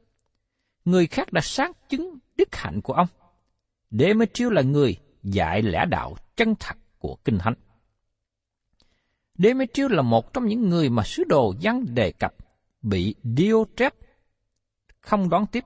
Người 0.85 1.07
khác 1.07 1.33
đã 1.33 1.41
sáng 1.41 1.73
chứng 1.89 2.19
đức 2.37 2.49
hạnh 2.53 2.81
của 2.81 2.93
ông. 2.93 3.07
Demetrius 3.91 4.53
là 4.53 4.63
người 4.63 4.97
dạy 5.23 5.63
lẽ 5.63 5.85
đạo 5.89 6.17
chân 6.37 6.55
thật 6.61 6.77
của 6.99 7.17
Kinh 7.25 7.39
Thánh. 7.39 7.55
Demetrius 9.39 9.93
là 9.93 10.03
một 10.03 10.33
trong 10.33 10.47
những 10.47 10.69
người 10.69 10.91
mà 10.91 11.03
sứ 11.03 11.25
đồ 11.25 11.55
văn 11.63 11.85
đề 11.95 12.13
cập 12.13 12.35
bị 12.83 13.15
Diotrep 13.37 13.95
không 15.01 15.29
đón 15.29 15.47
tiếp. 15.47 15.65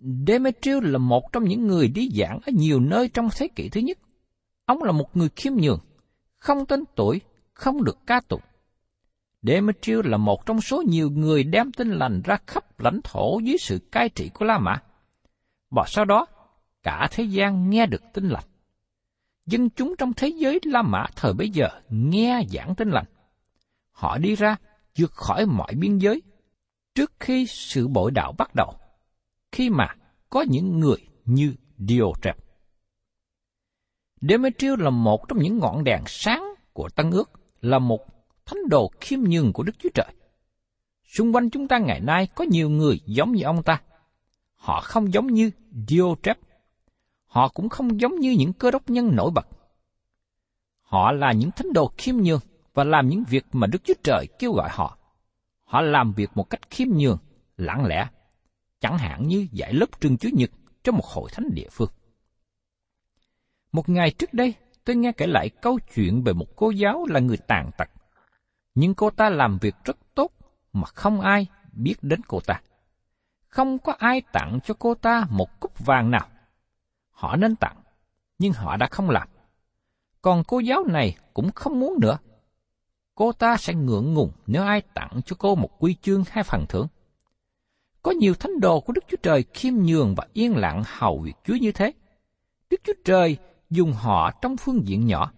Demetrius 0.00 0.84
là 0.84 0.98
một 0.98 1.32
trong 1.32 1.44
những 1.44 1.66
người 1.66 1.88
đi 1.88 2.08
giảng 2.14 2.38
ở 2.46 2.52
nhiều 2.54 2.80
nơi 2.80 3.08
trong 3.08 3.28
thế 3.36 3.48
kỷ 3.48 3.68
thứ 3.68 3.80
nhất. 3.80 3.98
Ông 4.64 4.82
là 4.82 4.92
một 4.92 5.16
người 5.16 5.28
khiêm 5.36 5.52
nhường, 5.56 5.80
không 6.36 6.66
tên 6.66 6.84
tuổi, 6.96 7.20
không 7.52 7.84
được 7.84 7.98
ca 8.06 8.20
tụng. 8.28 8.40
Demetrius 9.42 10.06
là 10.06 10.16
một 10.16 10.46
trong 10.46 10.60
số 10.60 10.82
nhiều 10.82 11.10
người 11.10 11.44
đem 11.44 11.72
tin 11.72 11.90
lành 11.90 12.22
ra 12.24 12.38
khắp 12.46 12.80
lãnh 12.80 13.00
thổ 13.04 13.38
dưới 13.38 13.56
sự 13.58 13.78
cai 13.92 14.08
trị 14.08 14.30
của 14.34 14.44
La 14.44 14.58
Mã. 14.58 14.82
Và 15.70 15.84
sau 15.86 16.04
đó, 16.04 16.26
cả 16.82 17.08
thế 17.10 17.24
gian 17.24 17.70
nghe 17.70 17.86
được 17.86 18.02
tin 18.12 18.28
lành. 18.28 18.44
Dân 19.46 19.70
chúng 19.70 19.94
trong 19.98 20.12
thế 20.12 20.28
giới 20.28 20.60
La 20.64 20.82
Mã 20.82 21.04
thời 21.16 21.32
bấy 21.32 21.50
giờ 21.50 21.68
nghe 21.88 22.42
giảng 22.48 22.74
tin 22.74 22.90
lành. 22.90 23.06
Họ 23.90 24.18
đi 24.18 24.34
ra 24.34 24.56
vượt 24.98 25.12
khỏi 25.12 25.46
mọi 25.46 25.74
biên 25.74 25.98
giới 25.98 26.22
trước 26.94 27.12
khi 27.20 27.46
sự 27.46 27.88
bội 27.88 28.10
đạo 28.10 28.32
bắt 28.38 28.54
đầu, 28.54 28.79
khi 29.52 29.70
mà 29.70 29.94
có 30.30 30.44
những 30.48 30.80
người 30.80 31.06
như 31.24 31.54
Diotrep. 31.78 32.36
Demetrius 34.20 34.78
là 34.78 34.90
một 34.90 35.28
trong 35.28 35.38
những 35.38 35.58
ngọn 35.58 35.84
đèn 35.84 36.02
sáng 36.06 36.44
của 36.72 36.88
Tân 36.88 37.10
ước, 37.10 37.30
là 37.60 37.78
một 37.78 38.00
thánh 38.46 38.68
đồ 38.68 38.90
khiêm 39.00 39.20
nhường 39.20 39.52
của 39.52 39.62
Đức 39.62 39.72
Chúa 39.78 39.88
Trời. 39.94 40.14
Xung 41.04 41.34
quanh 41.34 41.50
chúng 41.50 41.68
ta 41.68 41.78
ngày 41.78 42.00
nay 42.00 42.28
có 42.34 42.44
nhiều 42.44 42.70
người 42.70 43.00
giống 43.06 43.32
như 43.32 43.42
ông 43.42 43.62
ta. 43.62 43.82
Họ 44.54 44.80
không 44.80 45.12
giống 45.12 45.26
như 45.26 45.50
Diotrep. 45.88 46.38
Họ 47.26 47.48
cũng 47.48 47.68
không 47.68 48.00
giống 48.00 48.20
như 48.20 48.30
những 48.38 48.52
cơ 48.52 48.70
đốc 48.70 48.90
nhân 48.90 49.16
nổi 49.16 49.30
bật. 49.30 49.46
Họ 50.80 51.12
là 51.12 51.32
những 51.32 51.50
thánh 51.50 51.72
đồ 51.72 51.92
khiêm 51.98 52.16
nhường 52.16 52.40
và 52.74 52.84
làm 52.84 53.08
những 53.08 53.24
việc 53.28 53.44
mà 53.52 53.66
Đức 53.66 53.84
Chúa 53.84 53.94
Trời 54.02 54.26
kêu 54.38 54.52
gọi 54.52 54.68
họ. 54.72 54.98
Họ 55.64 55.80
làm 55.80 56.12
việc 56.12 56.30
một 56.34 56.50
cách 56.50 56.70
khiêm 56.70 56.88
nhường, 56.88 57.18
lặng 57.56 57.86
lẽ, 57.86 58.08
chẳng 58.80 58.98
hạn 58.98 59.28
như 59.28 59.46
giải 59.52 59.72
lớp 59.72 60.00
trường 60.00 60.18
Chúa 60.18 60.28
Nhật 60.32 60.50
trong 60.84 60.96
một 60.96 61.04
hội 61.04 61.30
thánh 61.32 61.54
địa 61.54 61.68
phương. 61.70 61.90
Một 63.72 63.88
ngày 63.88 64.10
trước 64.10 64.34
đây, 64.34 64.54
tôi 64.84 64.96
nghe 64.96 65.12
kể 65.12 65.26
lại 65.26 65.48
câu 65.48 65.78
chuyện 65.94 66.22
về 66.22 66.32
một 66.32 66.56
cô 66.56 66.70
giáo 66.70 67.06
là 67.06 67.20
người 67.20 67.36
tàn 67.36 67.70
tật. 67.78 67.88
Nhưng 68.74 68.94
cô 68.94 69.10
ta 69.10 69.30
làm 69.30 69.58
việc 69.58 69.74
rất 69.84 69.96
tốt 70.14 70.30
mà 70.72 70.86
không 70.86 71.20
ai 71.20 71.46
biết 71.72 71.94
đến 72.02 72.20
cô 72.28 72.40
ta. 72.40 72.60
Không 73.48 73.78
có 73.78 73.92
ai 73.98 74.22
tặng 74.32 74.58
cho 74.64 74.74
cô 74.78 74.94
ta 74.94 75.26
một 75.30 75.60
cúp 75.60 75.86
vàng 75.86 76.10
nào. 76.10 76.28
Họ 77.10 77.36
nên 77.36 77.56
tặng, 77.56 77.76
nhưng 78.38 78.52
họ 78.52 78.76
đã 78.76 78.86
không 78.90 79.10
làm. 79.10 79.28
Còn 80.22 80.42
cô 80.44 80.58
giáo 80.58 80.84
này 80.88 81.16
cũng 81.34 81.52
không 81.52 81.80
muốn 81.80 81.94
nữa. 82.00 82.18
Cô 83.14 83.32
ta 83.32 83.56
sẽ 83.56 83.74
ngượng 83.74 84.14
ngùng 84.14 84.32
nếu 84.46 84.62
ai 84.62 84.80
tặng 84.80 85.20
cho 85.26 85.36
cô 85.38 85.54
một 85.54 85.70
quy 85.78 85.94
chương 86.02 86.24
hay 86.30 86.44
phần 86.44 86.66
thưởng. 86.68 86.86
Có 88.02 88.10
nhiều 88.10 88.34
thánh 88.34 88.60
đồ 88.60 88.80
của 88.80 88.92
Đức 88.92 89.04
Chúa 89.08 89.16
Trời 89.22 89.44
khiêm 89.54 89.74
nhường 89.74 90.14
và 90.14 90.26
yên 90.32 90.56
lặng 90.56 90.82
hầu 90.86 91.18
việc 91.18 91.36
Chúa 91.44 91.54
như 91.54 91.72
thế. 91.72 91.92
Đức 92.70 92.80
Chúa 92.84 92.92
Trời 93.04 93.36
dùng 93.70 93.92
họ 93.92 94.30
trong 94.42 94.56
phương 94.56 94.88
diện 94.88 95.06
nhỏ. 95.06 95.32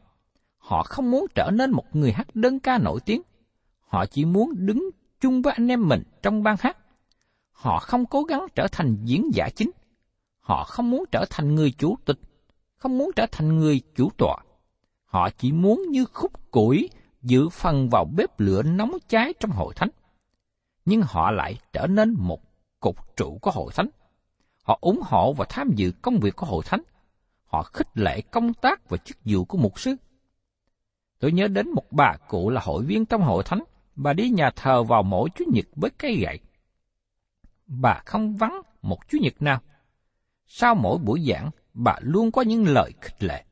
Họ 0.58 0.82
không 0.82 1.10
muốn 1.10 1.26
trở 1.34 1.50
nên 1.50 1.70
một 1.70 1.96
người 1.96 2.12
hát 2.12 2.28
đơn 2.34 2.60
ca 2.60 2.78
nổi 2.78 3.00
tiếng. 3.00 3.22
Họ 3.80 4.06
chỉ 4.06 4.24
muốn 4.24 4.66
đứng 4.66 4.90
chung 5.20 5.42
với 5.42 5.52
anh 5.52 5.68
em 5.68 5.88
mình 5.88 6.02
trong 6.22 6.42
ban 6.42 6.56
hát. 6.60 6.76
Họ 7.52 7.78
không 7.78 8.06
cố 8.06 8.22
gắng 8.22 8.46
trở 8.54 8.66
thành 8.72 8.96
diễn 9.04 9.30
giả 9.34 9.48
chính. 9.56 9.70
Họ 10.40 10.64
không 10.64 10.90
muốn 10.90 11.04
trở 11.12 11.24
thành 11.30 11.54
người 11.54 11.70
chủ 11.70 11.96
tịch, 12.04 12.18
không 12.76 12.98
muốn 12.98 13.10
trở 13.16 13.26
thành 13.32 13.58
người 13.58 13.80
chủ 13.96 14.10
tọa. 14.18 14.36
Họ 15.04 15.30
chỉ 15.30 15.52
muốn 15.52 15.82
như 15.90 16.04
khúc 16.04 16.50
củi 16.50 16.90
giữ 17.22 17.48
phần 17.48 17.88
vào 17.88 18.04
bếp 18.04 18.40
lửa 18.40 18.62
nóng 18.62 18.92
cháy 19.08 19.34
trong 19.40 19.50
hội 19.50 19.74
thánh. 19.74 19.88
Nhưng 20.84 21.02
họ 21.02 21.30
lại 21.30 21.58
trở 21.72 21.86
nên 21.86 22.14
một 22.18 22.40
cục 22.82 23.16
trụ 23.16 23.38
của 23.42 23.50
hội 23.50 23.72
thánh. 23.74 23.88
Họ 24.62 24.78
ủng 24.80 25.00
hộ 25.04 25.32
và 25.32 25.44
tham 25.48 25.70
dự 25.76 25.92
công 26.02 26.18
việc 26.18 26.36
của 26.36 26.46
hội 26.46 26.62
thánh. 26.66 26.82
Họ 27.44 27.62
khích 27.62 27.88
lệ 27.94 28.20
công 28.20 28.54
tác 28.54 28.88
và 28.88 28.96
chức 28.96 29.16
vụ 29.24 29.44
của 29.44 29.58
mục 29.58 29.80
sư. 29.80 29.96
Tôi 31.18 31.32
nhớ 31.32 31.48
đến 31.48 31.70
một 31.70 31.84
bà 31.90 32.16
cụ 32.28 32.50
là 32.50 32.60
hội 32.64 32.84
viên 32.84 33.06
trong 33.06 33.22
hội 33.22 33.42
thánh, 33.44 33.64
bà 33.94 34.12
đi 34.12 34.30
nhà 34.30 34.50
thờ 34.56 34.82
vào 34.82 35.02
mỗi 35.02 35.28
Chủ 35.34 35.44
nhật 35.54 35.64
với 35.76 35.90
cây 35.90 36.16
gậy. 36.16 36.38
Bà 37.66 38.02
không 38.06 38.36
vắng 38.36 38.60
một 38.82 39.08
Chủ 39.08 39.18
nhật 39.20 39.42
nào. 39.42 39.60
Sau 40.46 40.74
mỗi 40.74 40.98
buổi 40.98 41.24
giảng, 41.28 41.50
bà 41.74 41.96
luôn 42.00 42.30
có 42.30 42.42
những 42.42 42.64
lời 42.66 42.92
khích 43.00 43.22
lệ. 43.22 43.44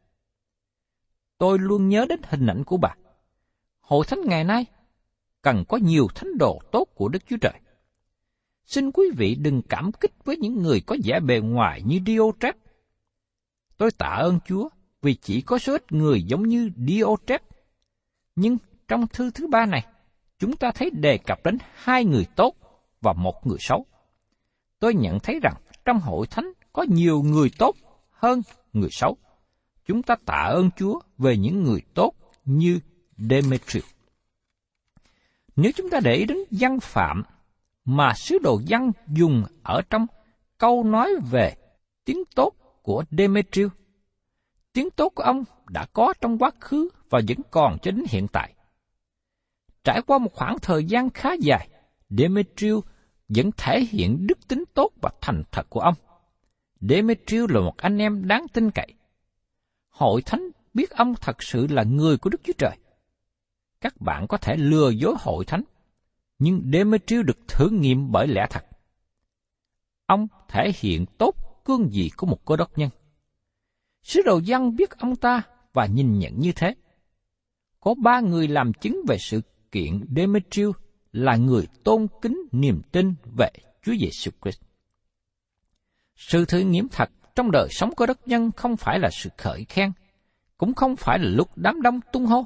Tôi 1.38 1.58
luôn 1.58 1.88
nhớ 1.88 2.06
đến 2.08 2.20
hình 2.24 2.46
ảnh 2.46 2.64
của 2.64 2.76
bà. 2.76 2.94
Hội 3.80 4.04
thánh 4.08 4.20
ngày 4.24 4.44
nay 4.44 4.66
cần 5.42 5.64
có 5.68 5.76
nhiều 5.76 6.08
thánh 6.14 6.38
đồ 6.38 6.60
tốt 6.72 6.84
của 6.94 7.08
Đức 7.08 7.22
Chúa 7.26 7.36
Trời. 7.40 7.60
Xin 8.70 8.90
quý 8.92 9.04
vị 9.16 9.34
đừng 9.34 9.62
cảm 9.62 9.92
kích 9.92 10.12
với 10.24 10.36
những 10.36 10.62
người 10.62 10.80
có 10.80 10.96
vẻ 11.04 11.20
bề 11.20 11.40
ngoài 11.40 11.82
như 11.86 12.00
Diotrep. 12.06 12.56
Tôi 13.76 13.90
tạ 13.90 14.06
ơn 14.06 14.38
Chúa 14.46 14.68
vì 15.02 15.14
chỉ 15.14 15.40
có 15.40 15.58
số 15.58 15.72
ít 15.72 15.92
người 15.92 16.22
giống 16.22 16.48
như 16.48 16.70
Diotrep. 16.76 17.42
Nhưng 18.36 18.56
trong 18.88 19.06
thư 19.06 19.30
thứ 19.30 19.46
ba 19.46 19.66
này, 19.66 19.86
chúng 20.38 20.56
ta 20.56 20.70
thấy 20.74 20.90
đề 20.90 21.18
cập 21.18 21.44
đến 21.44 21.58
hai 21.74 22.04
người 22.04 22.26
tốt 22.36 22.54
và 23.00 23.12
một 23.12 23.46
người 23.46 23.58
xấu. 23.60 23.86
Tôi 24.78 24.94
nhận 24.94 25.20
thấy 25.20 25.40
rằng 25.42 25.54
trong 25.84 26.00
hội 26.00 26.26
thánh 26.26 26.52
có 26.72 26.82
nhiều 26.88 27.22
người 27.22 27.50
tốt 27.58 27.74
hơn 28.10 28.42
người 28.72 28.90
xấu. 28.92 29.16
Chúng 29.86 30.02
ta 30.02 30.16
tạ 30.26 30.48
ơn 30.54 30.70
Chúa 30.76 31.00
về 31.18 31.36
những 31.36 31.62
người 31.62 31.80
tốt 31.94 32.14
như 32.44 32.80
Demetrius. 33.16 33.84
Nếu 35.56 35.72
chúng 35.76 35.90
ta 35.90 36.00
để 36.04 36.14
ý 36.14 36.24
đến 36.24 36.38
văn 36.50 36.80
phạm 36.80 37.22
mà 37.90 38.12
sứ 38.14 38.38
đồ 38.38 38.60
văn 38.68 38.92
dùng 39.08 39.44
ở 39.62 39.82
trong 39.90 40.06
câu 40.58 40.84
nói 40.84 41.10
về 41.30 41.54
tiếng 42.04 42.24
tốt 42.34 42.52
của 42.82 43.04
Demetrius, 43.10 43.72
tiếng 44.72 44.90
tốt 44.90 45.12
của 45.14 45.22
ông 45.22 45.44
đã 45.68 45.86
có 45.92 46.14
trong 46.20 46.38
quá 46.38 46.50
khứ 46.60 46.88
và 47.10 47.20
vẫn 47.28 47.38
còn 47.50 47.78
cho 47.82 47.90
đến 47.90 48.04
hiện 48.08 48.26
tại. 48.32 48.54
Trải 49.84 50.02
qua 50.06 50.18
một 50.18 50.32
khoảng 50.32 50.58
thời 50.58 50.84
gian 50.84 51.10
khá 51.10 51.30
dài, 51.40 51.68
Demetrius 52.10 52.84
vẫn 53.28 53.50
thể 53.56 53.80
hiện 53.80 54.26
đức 54.26 54.48
tính 54.48 54.64
tốt 54.74 54.90
và 55.02 55.10
thành 55.20 55.42
thật 55.52 55.66
của 55.70 55.80
ông. 55.80 55.94
Demetrius 56.80 57.50
là 57.50 57.60
một 57.60 57.76
anh 57.76 57.98
em 57.98 58.26
đáng 58.26 58.46
tin 58.52 58.70
cậy. 58.70 58.94
Hội 59.88 60.22
thánh 60.22 60.42
biết 60.74 60.90
ông 60.90 61.14
thật 61.20 61.42
sự 61.42 61.66
là 61.66 61.82
người 61.82 62.16
của 62.18 62.30
Đức 62.30 62.40
Chúa 62.44 62.52
Trời. 62.58 62.76
Các 63.80 64.00
bạn 64.00 64.26
có 64.28 64.36
thể 64.36 64.56
lừa 64.56 64.90
dối 64.90 65.14
hội 65.18 65.44
thánh, 65.44 65.62
nhưng 66.40 66.70
Demetrius 66.72 67.26
được 67.26 67.38
thử 67.48 67.68
nghiệm 67.68 68.12
bởi 68.12 68.26
lẽ 68.26 68.46
thật. 68.50 68.64
Ông 70.06 70.26
thể 70.48 70.72
hiện 70.74 71.06
tốt 71.18 71.34
cương 71.64 71.88
vị 71.92 72.10
của 72.16 72.26
một 72.26 72.44
cơ 72.44 72.56
đốc 72.56 72.78
nhân. 72.78 72.90
Sứ 74.02 74.22
đồ 74.22 74.38
dân 74.38 74.76
biết 74.76 74.90
ông 74.90 75.16
ta 75.16 75.42
và 75.72 75.86
nhìn 75.86 76.18
nhận 76.18 76.40
như 76.40 76.52
thế. 76.56 76.74
Có 77.80 77.94
ba 77.94 78.20
người 78.20 78.48
làm 78.48 78.72
chứng 78.72 79.00
về 79.08 79.16
sự 79.18 79.40
kiện 79.72 80.00
Demetrius 80.16 80.76
là 81.12 81.36
người 81.36 81.66
tôn 81.84 82.06
kính 82.22 82.38
niềm 82.52 82.82
tin 82.92 83.14
về 83.38 83.50
Chúa 83.82 83.92
Giêsu 84.00 84.30
Christ. 84.42 84.60
Sự 86.16 86.44
thử 86.44 86.58
nghiệm 86.58 86.88
thật 86.88 87.10
trong 87.34 87.50
đời 87.50 87.68
sống 87.70 87.94
cơ 87.94 88.06
đốc 88.06 88.28
nhân 88.28 88.50
không 88.56 88.76
phải 88.76 88.98
là 88.98 89.10
sự 89.12 89.30
khởi 89.38 89.64
khen, 89.68 89.92
cũng 90.58 90.74
không 90.74 90.96
phải 90.96 91.18
là 91.18 91.28
lúc 91.28 91.48
đám 91.56 91.82
đông 91.82 92.00
tung 92.12 92.26
hô. 92.26 92.44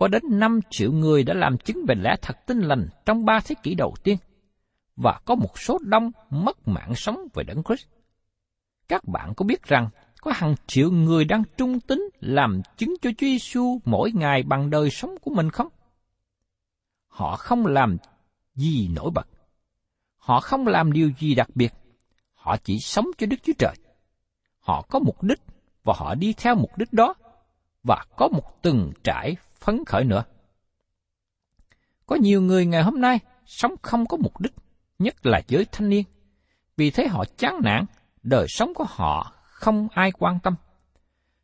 Có 0.00 0.08
đến 0.08 0.22
5 0.28 0.60
triệu 0.70 0.92
người 0.92 1.24
đã 1.24 1.34
làm 1.34 1.58
chứng 1.58 1.84
về 1.88 1.94
lẽ 1.94 2.16
thật 2.22 2.36
tinh 2.46 2.60
lành 2.60 2.88
trong 3.06 3.24
ba 3.24 3.40
thế 3.44 3.54
kỷ 3.62 3.74
đầu 3.74 3.94
tiên, 4.02 4.16
và 4.96 5.20
có 5.24 5.34
một 5.34 5.58
số 5.58 5.78
đông 5.82 6.10
mất 6.30 6.68
mạng 6.68 6.94
sống 6.94 7.18
về 7.34 7.44
đấng 7.44 7.62
Christ. 7.62 7.86
Các 8.88 9.04
bạn 9.04 9.34
có 9.36 9.44
biết 9.44 9.62
rằng 9.62 9.88
có 10.20 10.32
hàng 10.34 10.54
triệu 10.66 10.90
người 10.90 11.24
đang 11.24 11.42
trung 11.56 11.80
tín 11.80 12.02
làm 12.20 12.60
chứng 12.76 12.94
cho 13.02 13.10
Chúa 13.18 13.26
Giêsu 13.26 13.78
mỗi 13.84 14.12
ngày 14.14 14.42
bằng 14.42 14.70
đời 14.70 14.90
sống 14.90 15.14
của 15.22 15.30
mình 15.34 15.50
không? 15.50 15.68
Họ 17.08 17.36
không 17.36 17.66
làm 17.66 17.96
gì 18.54 18.88
nổi 18.88 19.10
bật. 19.14 19.28
Họ 20.16 20.40
không 20.40 20.66
làm 20.66 20.92
điều 20.92 21.10
gì 21.18 21.34
đặc 21.34 21.48
biệt. 21.54 21.72
Họ 22.34 22.56
chỉ 22.56 22.78
sống 22.80 23.06
cho 23.18 23.26
Đức 23.26 23.36
Chúa 23.42 23.52
Trời. 23.58 23.74
Họ 24.60 24.82
có 24.90 24.98
mục 24.98 25.22
đích 25.22 25.40
và 25.84 25.94
họ 25.96 26.14
đi 26.14 26.32
theo 26.32 26.54
mục 26.54 26.78
đích 26.78 26.92
đó 26.92 27.14
và 27.82 28.04
có 28.16 28.28
một 28.28 28.62
từng 28.62 28.92
trải 29.04 29.36
phấn 29.60 29.84
khởi 29.84 30.04
nữa. 30.04 30.24
Có 32.06 32.16
nhiều 32.16 32.42
người 32.42 32.66
ngày 32.66 32.82
hôm 32.82 33.00
nay 33.00 33.18
sống 33.46 33.74
không 33.82 34.06
có 34.06 34.16
mục 34.16 34.40
đích, 34.40 34.52
nhất 34.98 35.26
là 35.26 35.42
giới 35.48 35.66
thanh 35.72 35.88
niên. 35.88 36.04
Vì 36.76 36.90
thế 36.90 37.06
họ 37.06 37.24
chán 37.36 37.60
nản, 37.64 37.84
đời 38.22 38.46
sống 38.48 38.74
của 38.74 38.86
họ 38.88 39.32
không 39.42 39.88
ai 39.94 40.12
quan 40.12 40.38
tâm. 40.42 40.54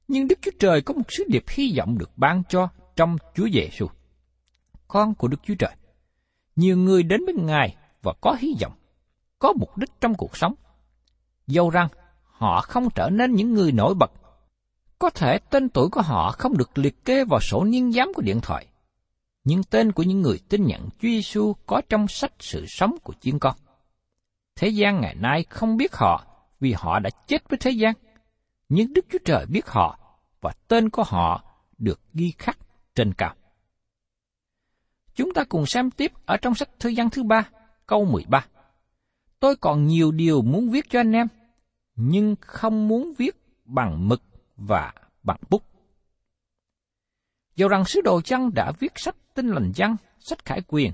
Nhưng 0.09 0.29
Đức 0.29 0.39
Chúa 0.43 0.51
Trời 0.59 0.83
có 0.83 0.95
một 0.95 1.03
sứ 1.09 1.25
điệp 1.29 1.45
hy 1.49 1.75
vọng 1.79 1.99
được 1.99 2.11
ban 2.17 2.43
cho 2.49 2.69
trong 2.97 3.17
Chúa 3.35 3.49
Giêsu, 3.53 3.87
con 4.89 5.15
của 5.15 5.29
Đức 5.29 5.41
Chúa 5.43 5.55
Trời. 5.59 5.75
Nhiều 6.57 6.77
người 6.77 7.03
đến 7.03 7.21
với 7.25 7.35
Ngài 7.35 7.77
và 8.03 8.13
có 8.21 8.37
hy 8.39 8.55
vọng, 8.61 8.73
có 9.39 9.53
mục 9.53 9.77
đích 9.77 9.91
trong 10.01 10.15
cuộc 10.15 10.37
sống. 10.37 10.55
Dẫu 11.47 11.71
rằng 11.71 11.89
họ 12.25 12.61
không 12.61 12.89
trở 12.95 13.11
nên 13.11 13.35
những 13.35 13.55
người 13.55 13.73
nổi 13.73 13.95
bật. 13.95 14.13
Có 14.99 15.11
thể 15.11 15.39
tên 15.39 15.69
tuổi 15.69 15.89
của 15.89 16.03
họ 16.03 16.33
không 16.39 16.57
được 16.57 16.79
liệt 16.79 17.05
kê 17.05 17.25
vào 17.25 17.41
sổ 17.41 17.65
niên 17.65 17.93
giám 17.93 18.13
của 18.15 18.23
điện 18.23 18.41
thoại, 18.43 18.67
nhưng 19.45 19.63
tên 19.63 19.93
của 19.93 20.03
những 20.03 20.23
người 20.23 20.39
tin 20.49 20.65
nhận 20.65 20.81
Chúa 20.83 21.09
Giêsu 21.09 21.53
có 21.67 21.83
trong 21.89 22.09
sách 22.09 22.33
sự 22.39 22.65
sống 22.69 22.97
của 23.03 23.13
chiên 23.21 23.39
con. 23.39 23.57
Thế 24.57 24.69
gian 24.69 25.01
ngày 25.01 25.15
nay 25.15 25.45
không 25.51 25.77
biết 25.77 25.97
họ 25.97 26.25
vì 26.61 26.73
họ 26.73 26.99
đã 26.99 27.11
chết 27.27 27.49
với 27.49 27.59
thế 27.59 27.71
gian 27.71 27.95
nhưng 28.69 28.93
Đức 28.93 29.07
Chúa 29.13 29.19
Trời 29.25 29.47
biết 29.47 29.67
họ 29.67 29.99
và 30.41 30.53
tên 30.69 30.91
của 30.91 31.03
họ 31.03 31.45
được 31.79 32.01
ghi 32.15 32.33
khắc 32.39 32.59
trên 32.95 33.15
cao. 33.15 33.35
Chúng 35.15 35.35
ta 35.35 35.45
cùng 35.45 35.67
xem 35.67 35.91
tiếp 35.91 36.13
ở 36.27 36.37
trong 36.37 36.55
sách 36.55 36.69
Thư 36.81 36.89
gian 36.89 37.11
thứ 37.11 37.23
ba, 37.23 37.49
câu 37.87 38.05
13. 38.05 38.47
Tôi 39.41 39.57
còn 39.57 39.87
nhiều 39.87 40.13
điều 40.13 40.43
muốn 40.43 40.71
viết 40.71 40.91
cho 40.91 41.01
anh 41.01 41.13
em, 41.13 41.27
nhưng 41.97 42.35
không 42.41 42.89
muốn 42.89 43.13
viết 43.19 43.37
bằng 43.65 44.09
mực 44.09 44.23
và 44.57 44.93
bằng 45.23 45.41
bút. 45.51 45.63
Dù 47.57 47.69
rằng 47.69 47.85
sứ 47.85 48.01
đồ 48.01 48.21
Giăng 48.25 48.55
đã 48.55 48.73
viết 48.79 48.93
sách 48.97 49.17
Tinh 49.35 49.49
lành 49.49 49.73
Giăng, 49.75 49.97
sách 50.19 50.45
Khải 50.45 50.63
Quyền 50.67 50.93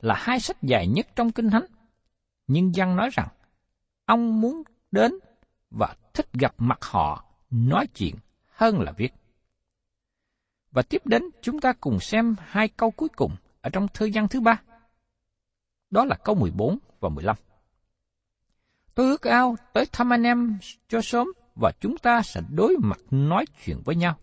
là 0.00 0.14
hai 0.18 0.40
sách 0.40 0.62
dài 0.62 0.86
nhất 0.86 1.06
trong 1.16 1.32
Kinh 1.32 1.50
Thánh, 1.50 1.64
nhưng 2.46 2.74
Giăng 2.74 2.96
nói 2.96 3.10
rằng 3.12 3.28
ông 4.04 4.40
muốn 4.40 4.62
đến 4.90 5.12
và 5.70 5.94
thích 6.14 6.32
gặp 6.32 6.54
mặt 6.58 6.78
họ, 6.82 7.24
nói 7.50 7.86
chuyện 7.86 8.14
hơn 8.48 8.80
là 8.80 8.92
viết. 8.92 9.14
Và 10.70 10.82
tiếp 10.82 11.06
đến 11.06 11.22
chúng 11.42 11.60
ta 11.60 11.72
cùng 11.80 12.00
xem 12.00 12.36
hai 12.38 12.68
câu 12.68 12.90
cuối 12.90 13.08
cùng 13.08 13.36
ở 13.60 13.70
trong 13.70 13.88
thư 13.94 14.10
văn 14.14 14.28
thứ 14.28 14.40
ba. 14.40 14.62
Đó 15.90 16.04
là 16.04 16.16
câu 16.24 16.34
14 16.34 16.78
và 17.00 17.08
15. 17.08 17.36
Tôi 18.94 19.08
ước 19.08 19.22
ao 19.22 19.56
tới 19.72 19.86
thăm 19.92 20.12
anh 20.12 20.22
em 20.22 20.58
cho 20.88 21.00
sớm 21.02 21.28
và 21.54 21.72
chúng 21.80 21.98
ta 21.98 22.22
sẽ 22.22 22.40
đối 22.50 22.76
mặt 22.82 23.00
nói 23.10 23.44
chuyện 23.64 23.82
với 23.84 23.96
nhau. 23.96 24.16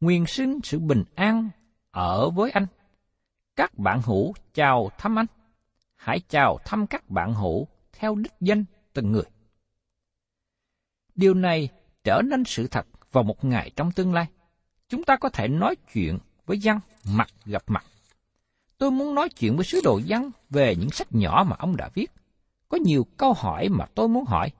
Nguyên 0.00 0.26
xin 0.26 0.60
sự 0.62 0.78
bình 0.78 1.04
an 1.14 1.50
ở 1.90 2.30
với 2.30 2.50
anh. 2.50 2.66
Các 3.56 3.78
bạn 3.78 4.02
hữu 4.02 4.34
chào 4.54 4.90
thăm 4.98 5.18
anh. 5.18 5.26
Hãy 5.96 6.20
chào 6.28 6.58
thăm 6.64 6.86
các 6.86 7.10
bạn 7.10 7.34
hữu 7.34 7.66
theo 7.92 8.14
đích 8.14 8.32
danh 8.40 8.64
từng 8.92 9.12
người. 9.12 9.24
Điều 11.14 11.34
này 11.34 11.68
trở 12.04 12.22
nên 12.24 12.44
sự 12.44 12.66
thật 12.66 12.86
vào 13.12 13.24
một 13.24 13.44
ngày 13.44 13.70
trong 13.76 13.92
tương 13.92 14.14
lai. 14.14 14.26
Chúng 14.88 15.04
ta 15.04 15.16
có 15.16 15.28
thể 15.28 15.48
nói 15.48 15.76
chuyện 15.92 16.18
với 16.46 16.58
dân 16.58 16.80
mặt 17.04 17.28
gặp 17.44 17.62
mặt. 17.66 17.84
Tôi 18.78 18.90
muốn 18.90 19.14
nói 19.14 19.28
chuyện 19.28 19.56
với 19.56 19.64
sứ 19.64 19.80
đồ 19.84 20.00
dân 20.04 20.30
về 20.50 20.76
những 20.76 20.90
sách 20.90 21.08
nhỏ 21.10 21.44
mà 21.46 21.56
ông 21.58 21.76
đã 21.76 21.88
viết. 21.94 22.10
Có 22.68 22.78
nhiều 22.84 23.06
câu 23.16 23.32
hỏi 23.32 23.68
mà 23.68 23.86
tôi 23.94 24.08
muốn 24.08 24.24
hỏi. 24.24 24.50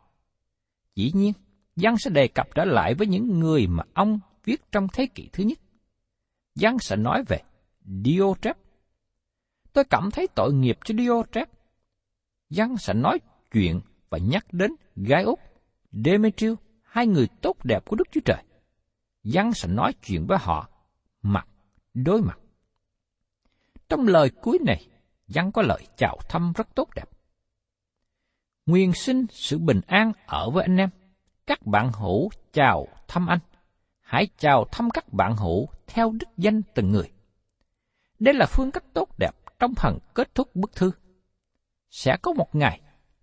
Dĩ 0.95 1.13
nhiên, 1.15 1.33
Giăng 1.81 1.99
sẽ 1.99 2.11
đề 2.11 2.29
cập 2.29 2.55
trở 2.55 2.65
lại 2.65 2.95
với 2.95 3.07
những 3.07 3.41
người 3.41 3.67
mà 3.67 3.83
ông 3.95 4.21
viết 4.45 4.73
trong 4.73 4.87
thế 4.93 5.07
kỷ 5.07 5.29
thứ 5.33 5.45
nhất. 5.45 5.59
Giăng 6.55 6.79
sẽ 6.79 6.97
nói 6.97 7.25
về 7.29 7.39
Diotrep. 8.05 8.57
Tôi 9.73 9.85
cảm 9.85 10.11
thấy 10.11 10.29
tội 10.35 10.53
nghiệp 10.53 10.79
cho 10.85 10.95
Diotrep. 10.99 11.49
Giăng 12.51 12.77
sẽ 12.77 12.95
nói 12.95 13.19
chuyện 13.53 13.81
và 14.11 14.19
nhắc 14.19 14.47
đến 14.53 14.71
Gai 14.97 15.23
Úc 15.23 15.41
Demetrius, 15.93 16.59
hai 16.83 17.07
người 17.07 17.29
tốt 17.43 17.65
đẹp 17.65 17.85
của 17.87 17.97
Đức 17.97 18.05
Chúa 18.13 18.21
Trời. 18.25 18.43
Giăng 19.23 19.53
sẽ 19.53 19.69
nói 19.69 19.93
chuyện 20.03 20.27
với 20.27 20.39
họ 20.41 20.69
mặt 21.23 21.49
đối 21.95 22.23
mặt. 22.23 22.39
Trong 23.89 24.07
lời 24.07 24.31
cuối 24.43 24.59
này, 24.67 24.87
Giăng 25.27 25.53
có 25.53 25.63
lời 25.63 25.87
chào 25.97 26.19
thăm 26.29 26.53
rất 26.57 26.75
tốt 26.75 26.89
đẹp. 26.97 27.11
Nguyên 28.67 28.93
sinh 28.93 29.27
sự 29.31 29.59
bình 29.59 29.81
an 29.87 30.13
ở 30.27 30.51
với 30.51 30.65
anh 30.65 30.77
em. 30.77 30.91
Các 31.51 31.67
bạn 31.67 31.93
hữu 31.93 32.31
chào 32.53 32.89
thăm 33.09 33.27
anh. 33.27 33.39
Hãy 34.01 34.29
chào 34.39 34.65
thăm 34.73 34.91
các 34.91 35.13
bạn 35.13 35.37
hữu 35.37 35.69
theo 35.87 36.13
đích 36.13 36.29
danh 36.37 36.63
từng 36.75 36.91
người. 36.91 37.11
Đây 38.19 38.35
là 38.35 38.47
phương 38.47 38.71
cách 38.71 38.85
tốt 38.95 39.19
đẹp 39.19 39.31
trong 39.59 39.75
phần 39.75 39.99
kết 40.15 40.35
thúc 40.35 40.57
bức 40.57 40.73
thư. 40.73 40.91
Sẽ 41.91 42.17
có 42.23 42.33
một 42.33 42.55
ngày, 42.55 42.81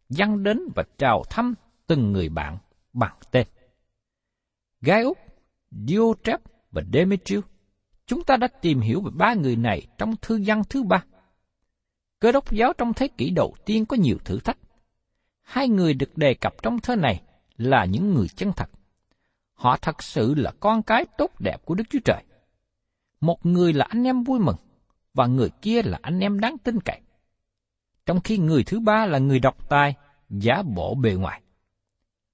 Giăng 0.09 0.43
đến 0.43 0.59
và 0.75 0.83
chào 0.97 1.23
thăm 1.29 1.53
từng 1.87 2.11
người 2.11 2.29
bạn 2.29 2.57
bằng 2.93 3.15
tên. 3.31 3.47
Gai 4.81 5.01
Úc, 5.01 5.17
Diotrep 5.71 6.41
và 6.71 6.81
Demetrius, 6.93 7.45
chúng 8.05 8.23
ta 8.23 8.37
đã 8.37 8.47
tìm 8.47 8.81
hiểu 8.81 9.01
về 9.01 9.11
ba 9.13 9.33
người 9.33 9.55
này 9.55 9.87
trong 9.97 10.15
thư 10.21 10.41
văn 10.45 10.61
thứ 10.69 10.83
ba. 10.83 11.03
Cơ 12.19 12.31
đốc 12.31 12.51
giáo 12.51 12.73
trong 12.73 12.93
thế 12.93 13.07
kỷ 13.07 13.29
đầu 13.29 13.55
tiên 13.65 13.85
có 13.85 13.97
nhiều 13.97 14.17
thử 14.25 14.39
thách. 14.39 14.57
Hai 15.41 15.69
người 15.69 15.93
được 15.93 16.17
đề 16.17 16.33
cập 16.33 16.53
trong 16.63 16.79
thơ 16.79 16.95
này 16.95 17.21
là 17.57 17.85
những 17.85 18.13
người 18.13 18.27
chân 18.27 18.51
thật. 18.55 18.69
Họ 19.53 19.77
thật 19.77 20.03
sự 20.03 20.35
là 20.35 20.51
con 20.59 20.83
cái 20.83 21.05
tốt 21.17 21.31
đẹp 21.39 21.65
của 21.65 21.75
Đức 21.75 21.83
Chúa 21.89 21.99
Trời. 22.05 22.23
Một 23.21 23.45
người 23.45 23.73
là 23.73 23.85
anh 23.89 24.03
em 24.03 24.23
vui 24.23 24.39
mừng, 24.39 24.55
và 25.13 25.25
người 25.25 25.49
kia 25.61 25.81
là 25.83 25.99
anh 26.01 26.19
em 26.19 26.39
đáng 26.39 26.57
tin 26.57 26.79
cậy. 26.79 27.01
Trong 28.05 28.19
khi 28.19 28.37
người 28.37 28.63
thứ 28.63 28.79
ba 28.79 29.05
là 29.05 29.19
người 29.19 29.39
độc 29.39 29.69
tài, 29.69 29.95
giả 30.29 30.61
bộ 30.75 30.95
bề 30.95 31.13
ngoài. 31.13 31.41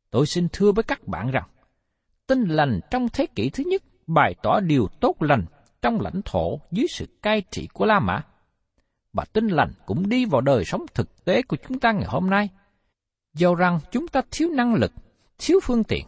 Tôi 0.10 0.26
xin 0.26 0.48
thưa 0.52 0.72
với 0.72 0.84
các 0.84 1.08
bạn 1.08 1.32
rằng, 1.32 1.50
tinh 2.28 2.44
lành 2.44 2.80
trong 2.92 3.10
thế 3.10 3.26
kỷ 3.36 3.50
thứ 3.50 3.64
nhất 3.68 3.84
bày 4.08 4.36
tỏ 4.44 4.60
điều 4.60 4.88
tốt 5.02 5.16
lành 5.20 5.46
trong 5.82 6.02
lãnh 6.02 6.22
thổ 6.26 6.60
dưới 6.72 6.88
sự 6.90 7.06
cai 7.22 7.42
trị 7.42 7.68
của 7.74 7.86
La 7.86 8.00
Mã. 8.00 8.22
Và 9.14 9.26
tinh 9.34 9.48
lành 9.48 9.72
cũng 9.86 10.10
đi 10.10 10.26
vào 10.26 10.42
đời 10.42 10.66
sống 10.66 10.86
thực 10.94 11.26
tế 11.26 11.42
của 11.42 11.58
chúng 11.68 11.80
ta 11.80 11.92
ngày 11.92 12.08
hôm 12.08 12.30
nay. 12.30 12.50
Do 13.34 13.56
rằng 13.56 13.80
chúng 13.92 14.08
ta 14.08 14.22
thiếu 14.32 14.50
năng 14.50 14.74
lực, 14.74 14.92
thiếu 15.38 15.60
phương 15.64 15.84
tiện, 15.84 16.06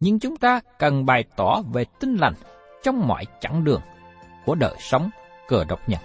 nhưng 0.00 0.18
chúng 0.18 0.36
ta 0.36 0.60
cần 0.78 1.06
bày 1.06 1.24
tỏ 1.36 1.62
về 1.72 1.84
tinh 2.00 2.16
lành 2.16 2.34
trong 2.82 3.08
mọi 3.08 3.24
chặng 3.40 3.64
đường 3.64 3.80
của 4.44 4.54
đời 4.54 4.74
sống 4.78 5.10
cờ 5.48 5.64
độc 5.64 5.88
nhân. 5.88 6.00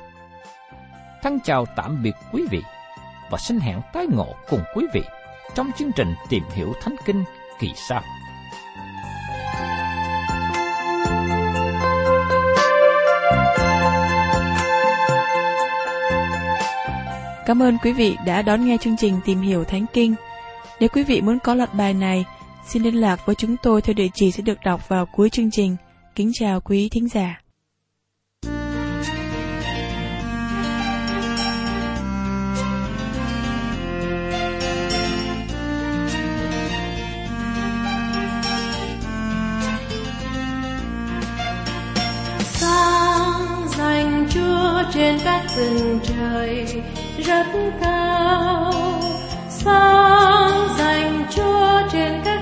Thân 1.22 1.40
chào 1.44 1.66
tạm 1.76 2.04
biệt 2.04 2.16
quý 2.32 2.46
vị 2.52 2.62
và 3.32 3.38
xin 3.38 3.60
hẹn 3.60 3.82
tái 3.94 4.08
ngộ 4.12 4.36
cùng 4.50 4.62
quý 4.76 4.86
vị 4.94 5.02
trong 5.56 5.72
chương 5.78 5.92
trình 5.96 6.16
tìm 6.30 6.44
hiểu 6.54 6.74
Thánh 6.82 6.96
Kinh 7.06 7.24
kỳ 7.60 7.74
sau. 7.76 8.02
Cảm 17.46 17.62
ơn 17.62 17.78
quý 17.84 17.94
vị 17.94 18.18
đã 18.26 18.42
đón 18.42 18.66
nghe 18.66 18.78
chương 18.82 18.98
trình 18.98 19.20
Tìm 19.26 19.42
hiểu 19.42 19.64
Thánh 19.64 19.86
Kinh. 19.94 20.16
Nếu 20.80 20.90
quý 20.90 21.04
vị 21.04 21.22
muốn 21.22 21.40
có 21.40 21.56
loạt 21.56 21.74
bài 21.74 21.94
này, 21.94 22.26
Xin 22.68 22.84
liên 22.84 22.96
lạc 22.96 23.26
với 23.26 23.36
chúng 23.36 23.56
tôi 23.64 23.82
theo 23.82 23.94
địa 23.94 24.08
chỉ 24.14 24.32
sẽ 24.32 24.42
được 24.42 24.58
đọc 24.66 24.90
vào 24.90 25.06
cuối 25.06 25.30
chương 25.30 25.52
trình. 25.52 25.76
Kính 26.16 26.32
chào 26.34 26.62
quý 26.62 26.90
thính 26.90 27.08
giả. 27.10 27.42
Sáng 42.40 43.68
dành 43.78 44.28
cho 44.30 44.84
trên 44.94 45.18
các 45.24 45.46
tầng 45.56 46.00
trời 46.04 46.66
rất 47.18 47.46
cao 47.82 48.74
sáng 49.50 50.68
dành 50.78 51.26
chúa 51.36 51.82
trên 51.92 52.22
các 52.26 52.33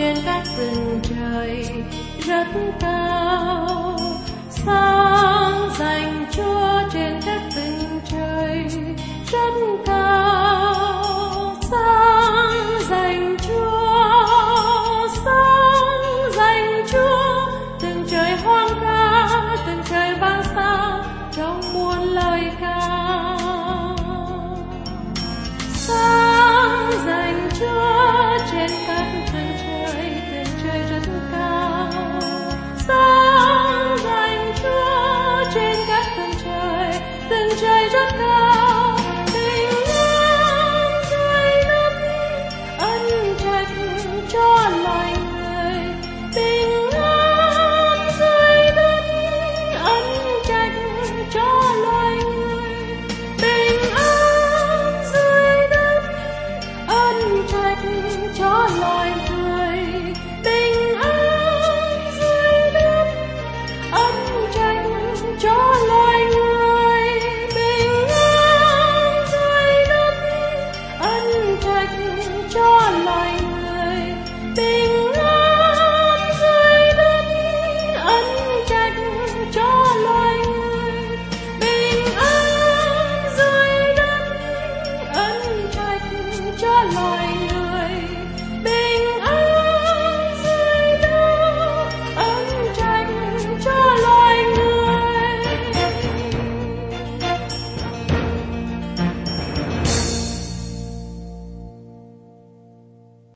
trên 0.00 0.16
các 0.24 0.42
tầng 0.56 1.00
trời, 1.02 1.64
rất 2.26 2.46
cao, 2.80 3.96
sáng 4.50 5.70
dành 5.78 6.26
cho 6.32 6.82
trên 6.92 7.20
các 7.26 7.42
tầng 7.54 8.00
trời, 8.04 8.64
rất 9.32 9.52
cao. 9.86 10.09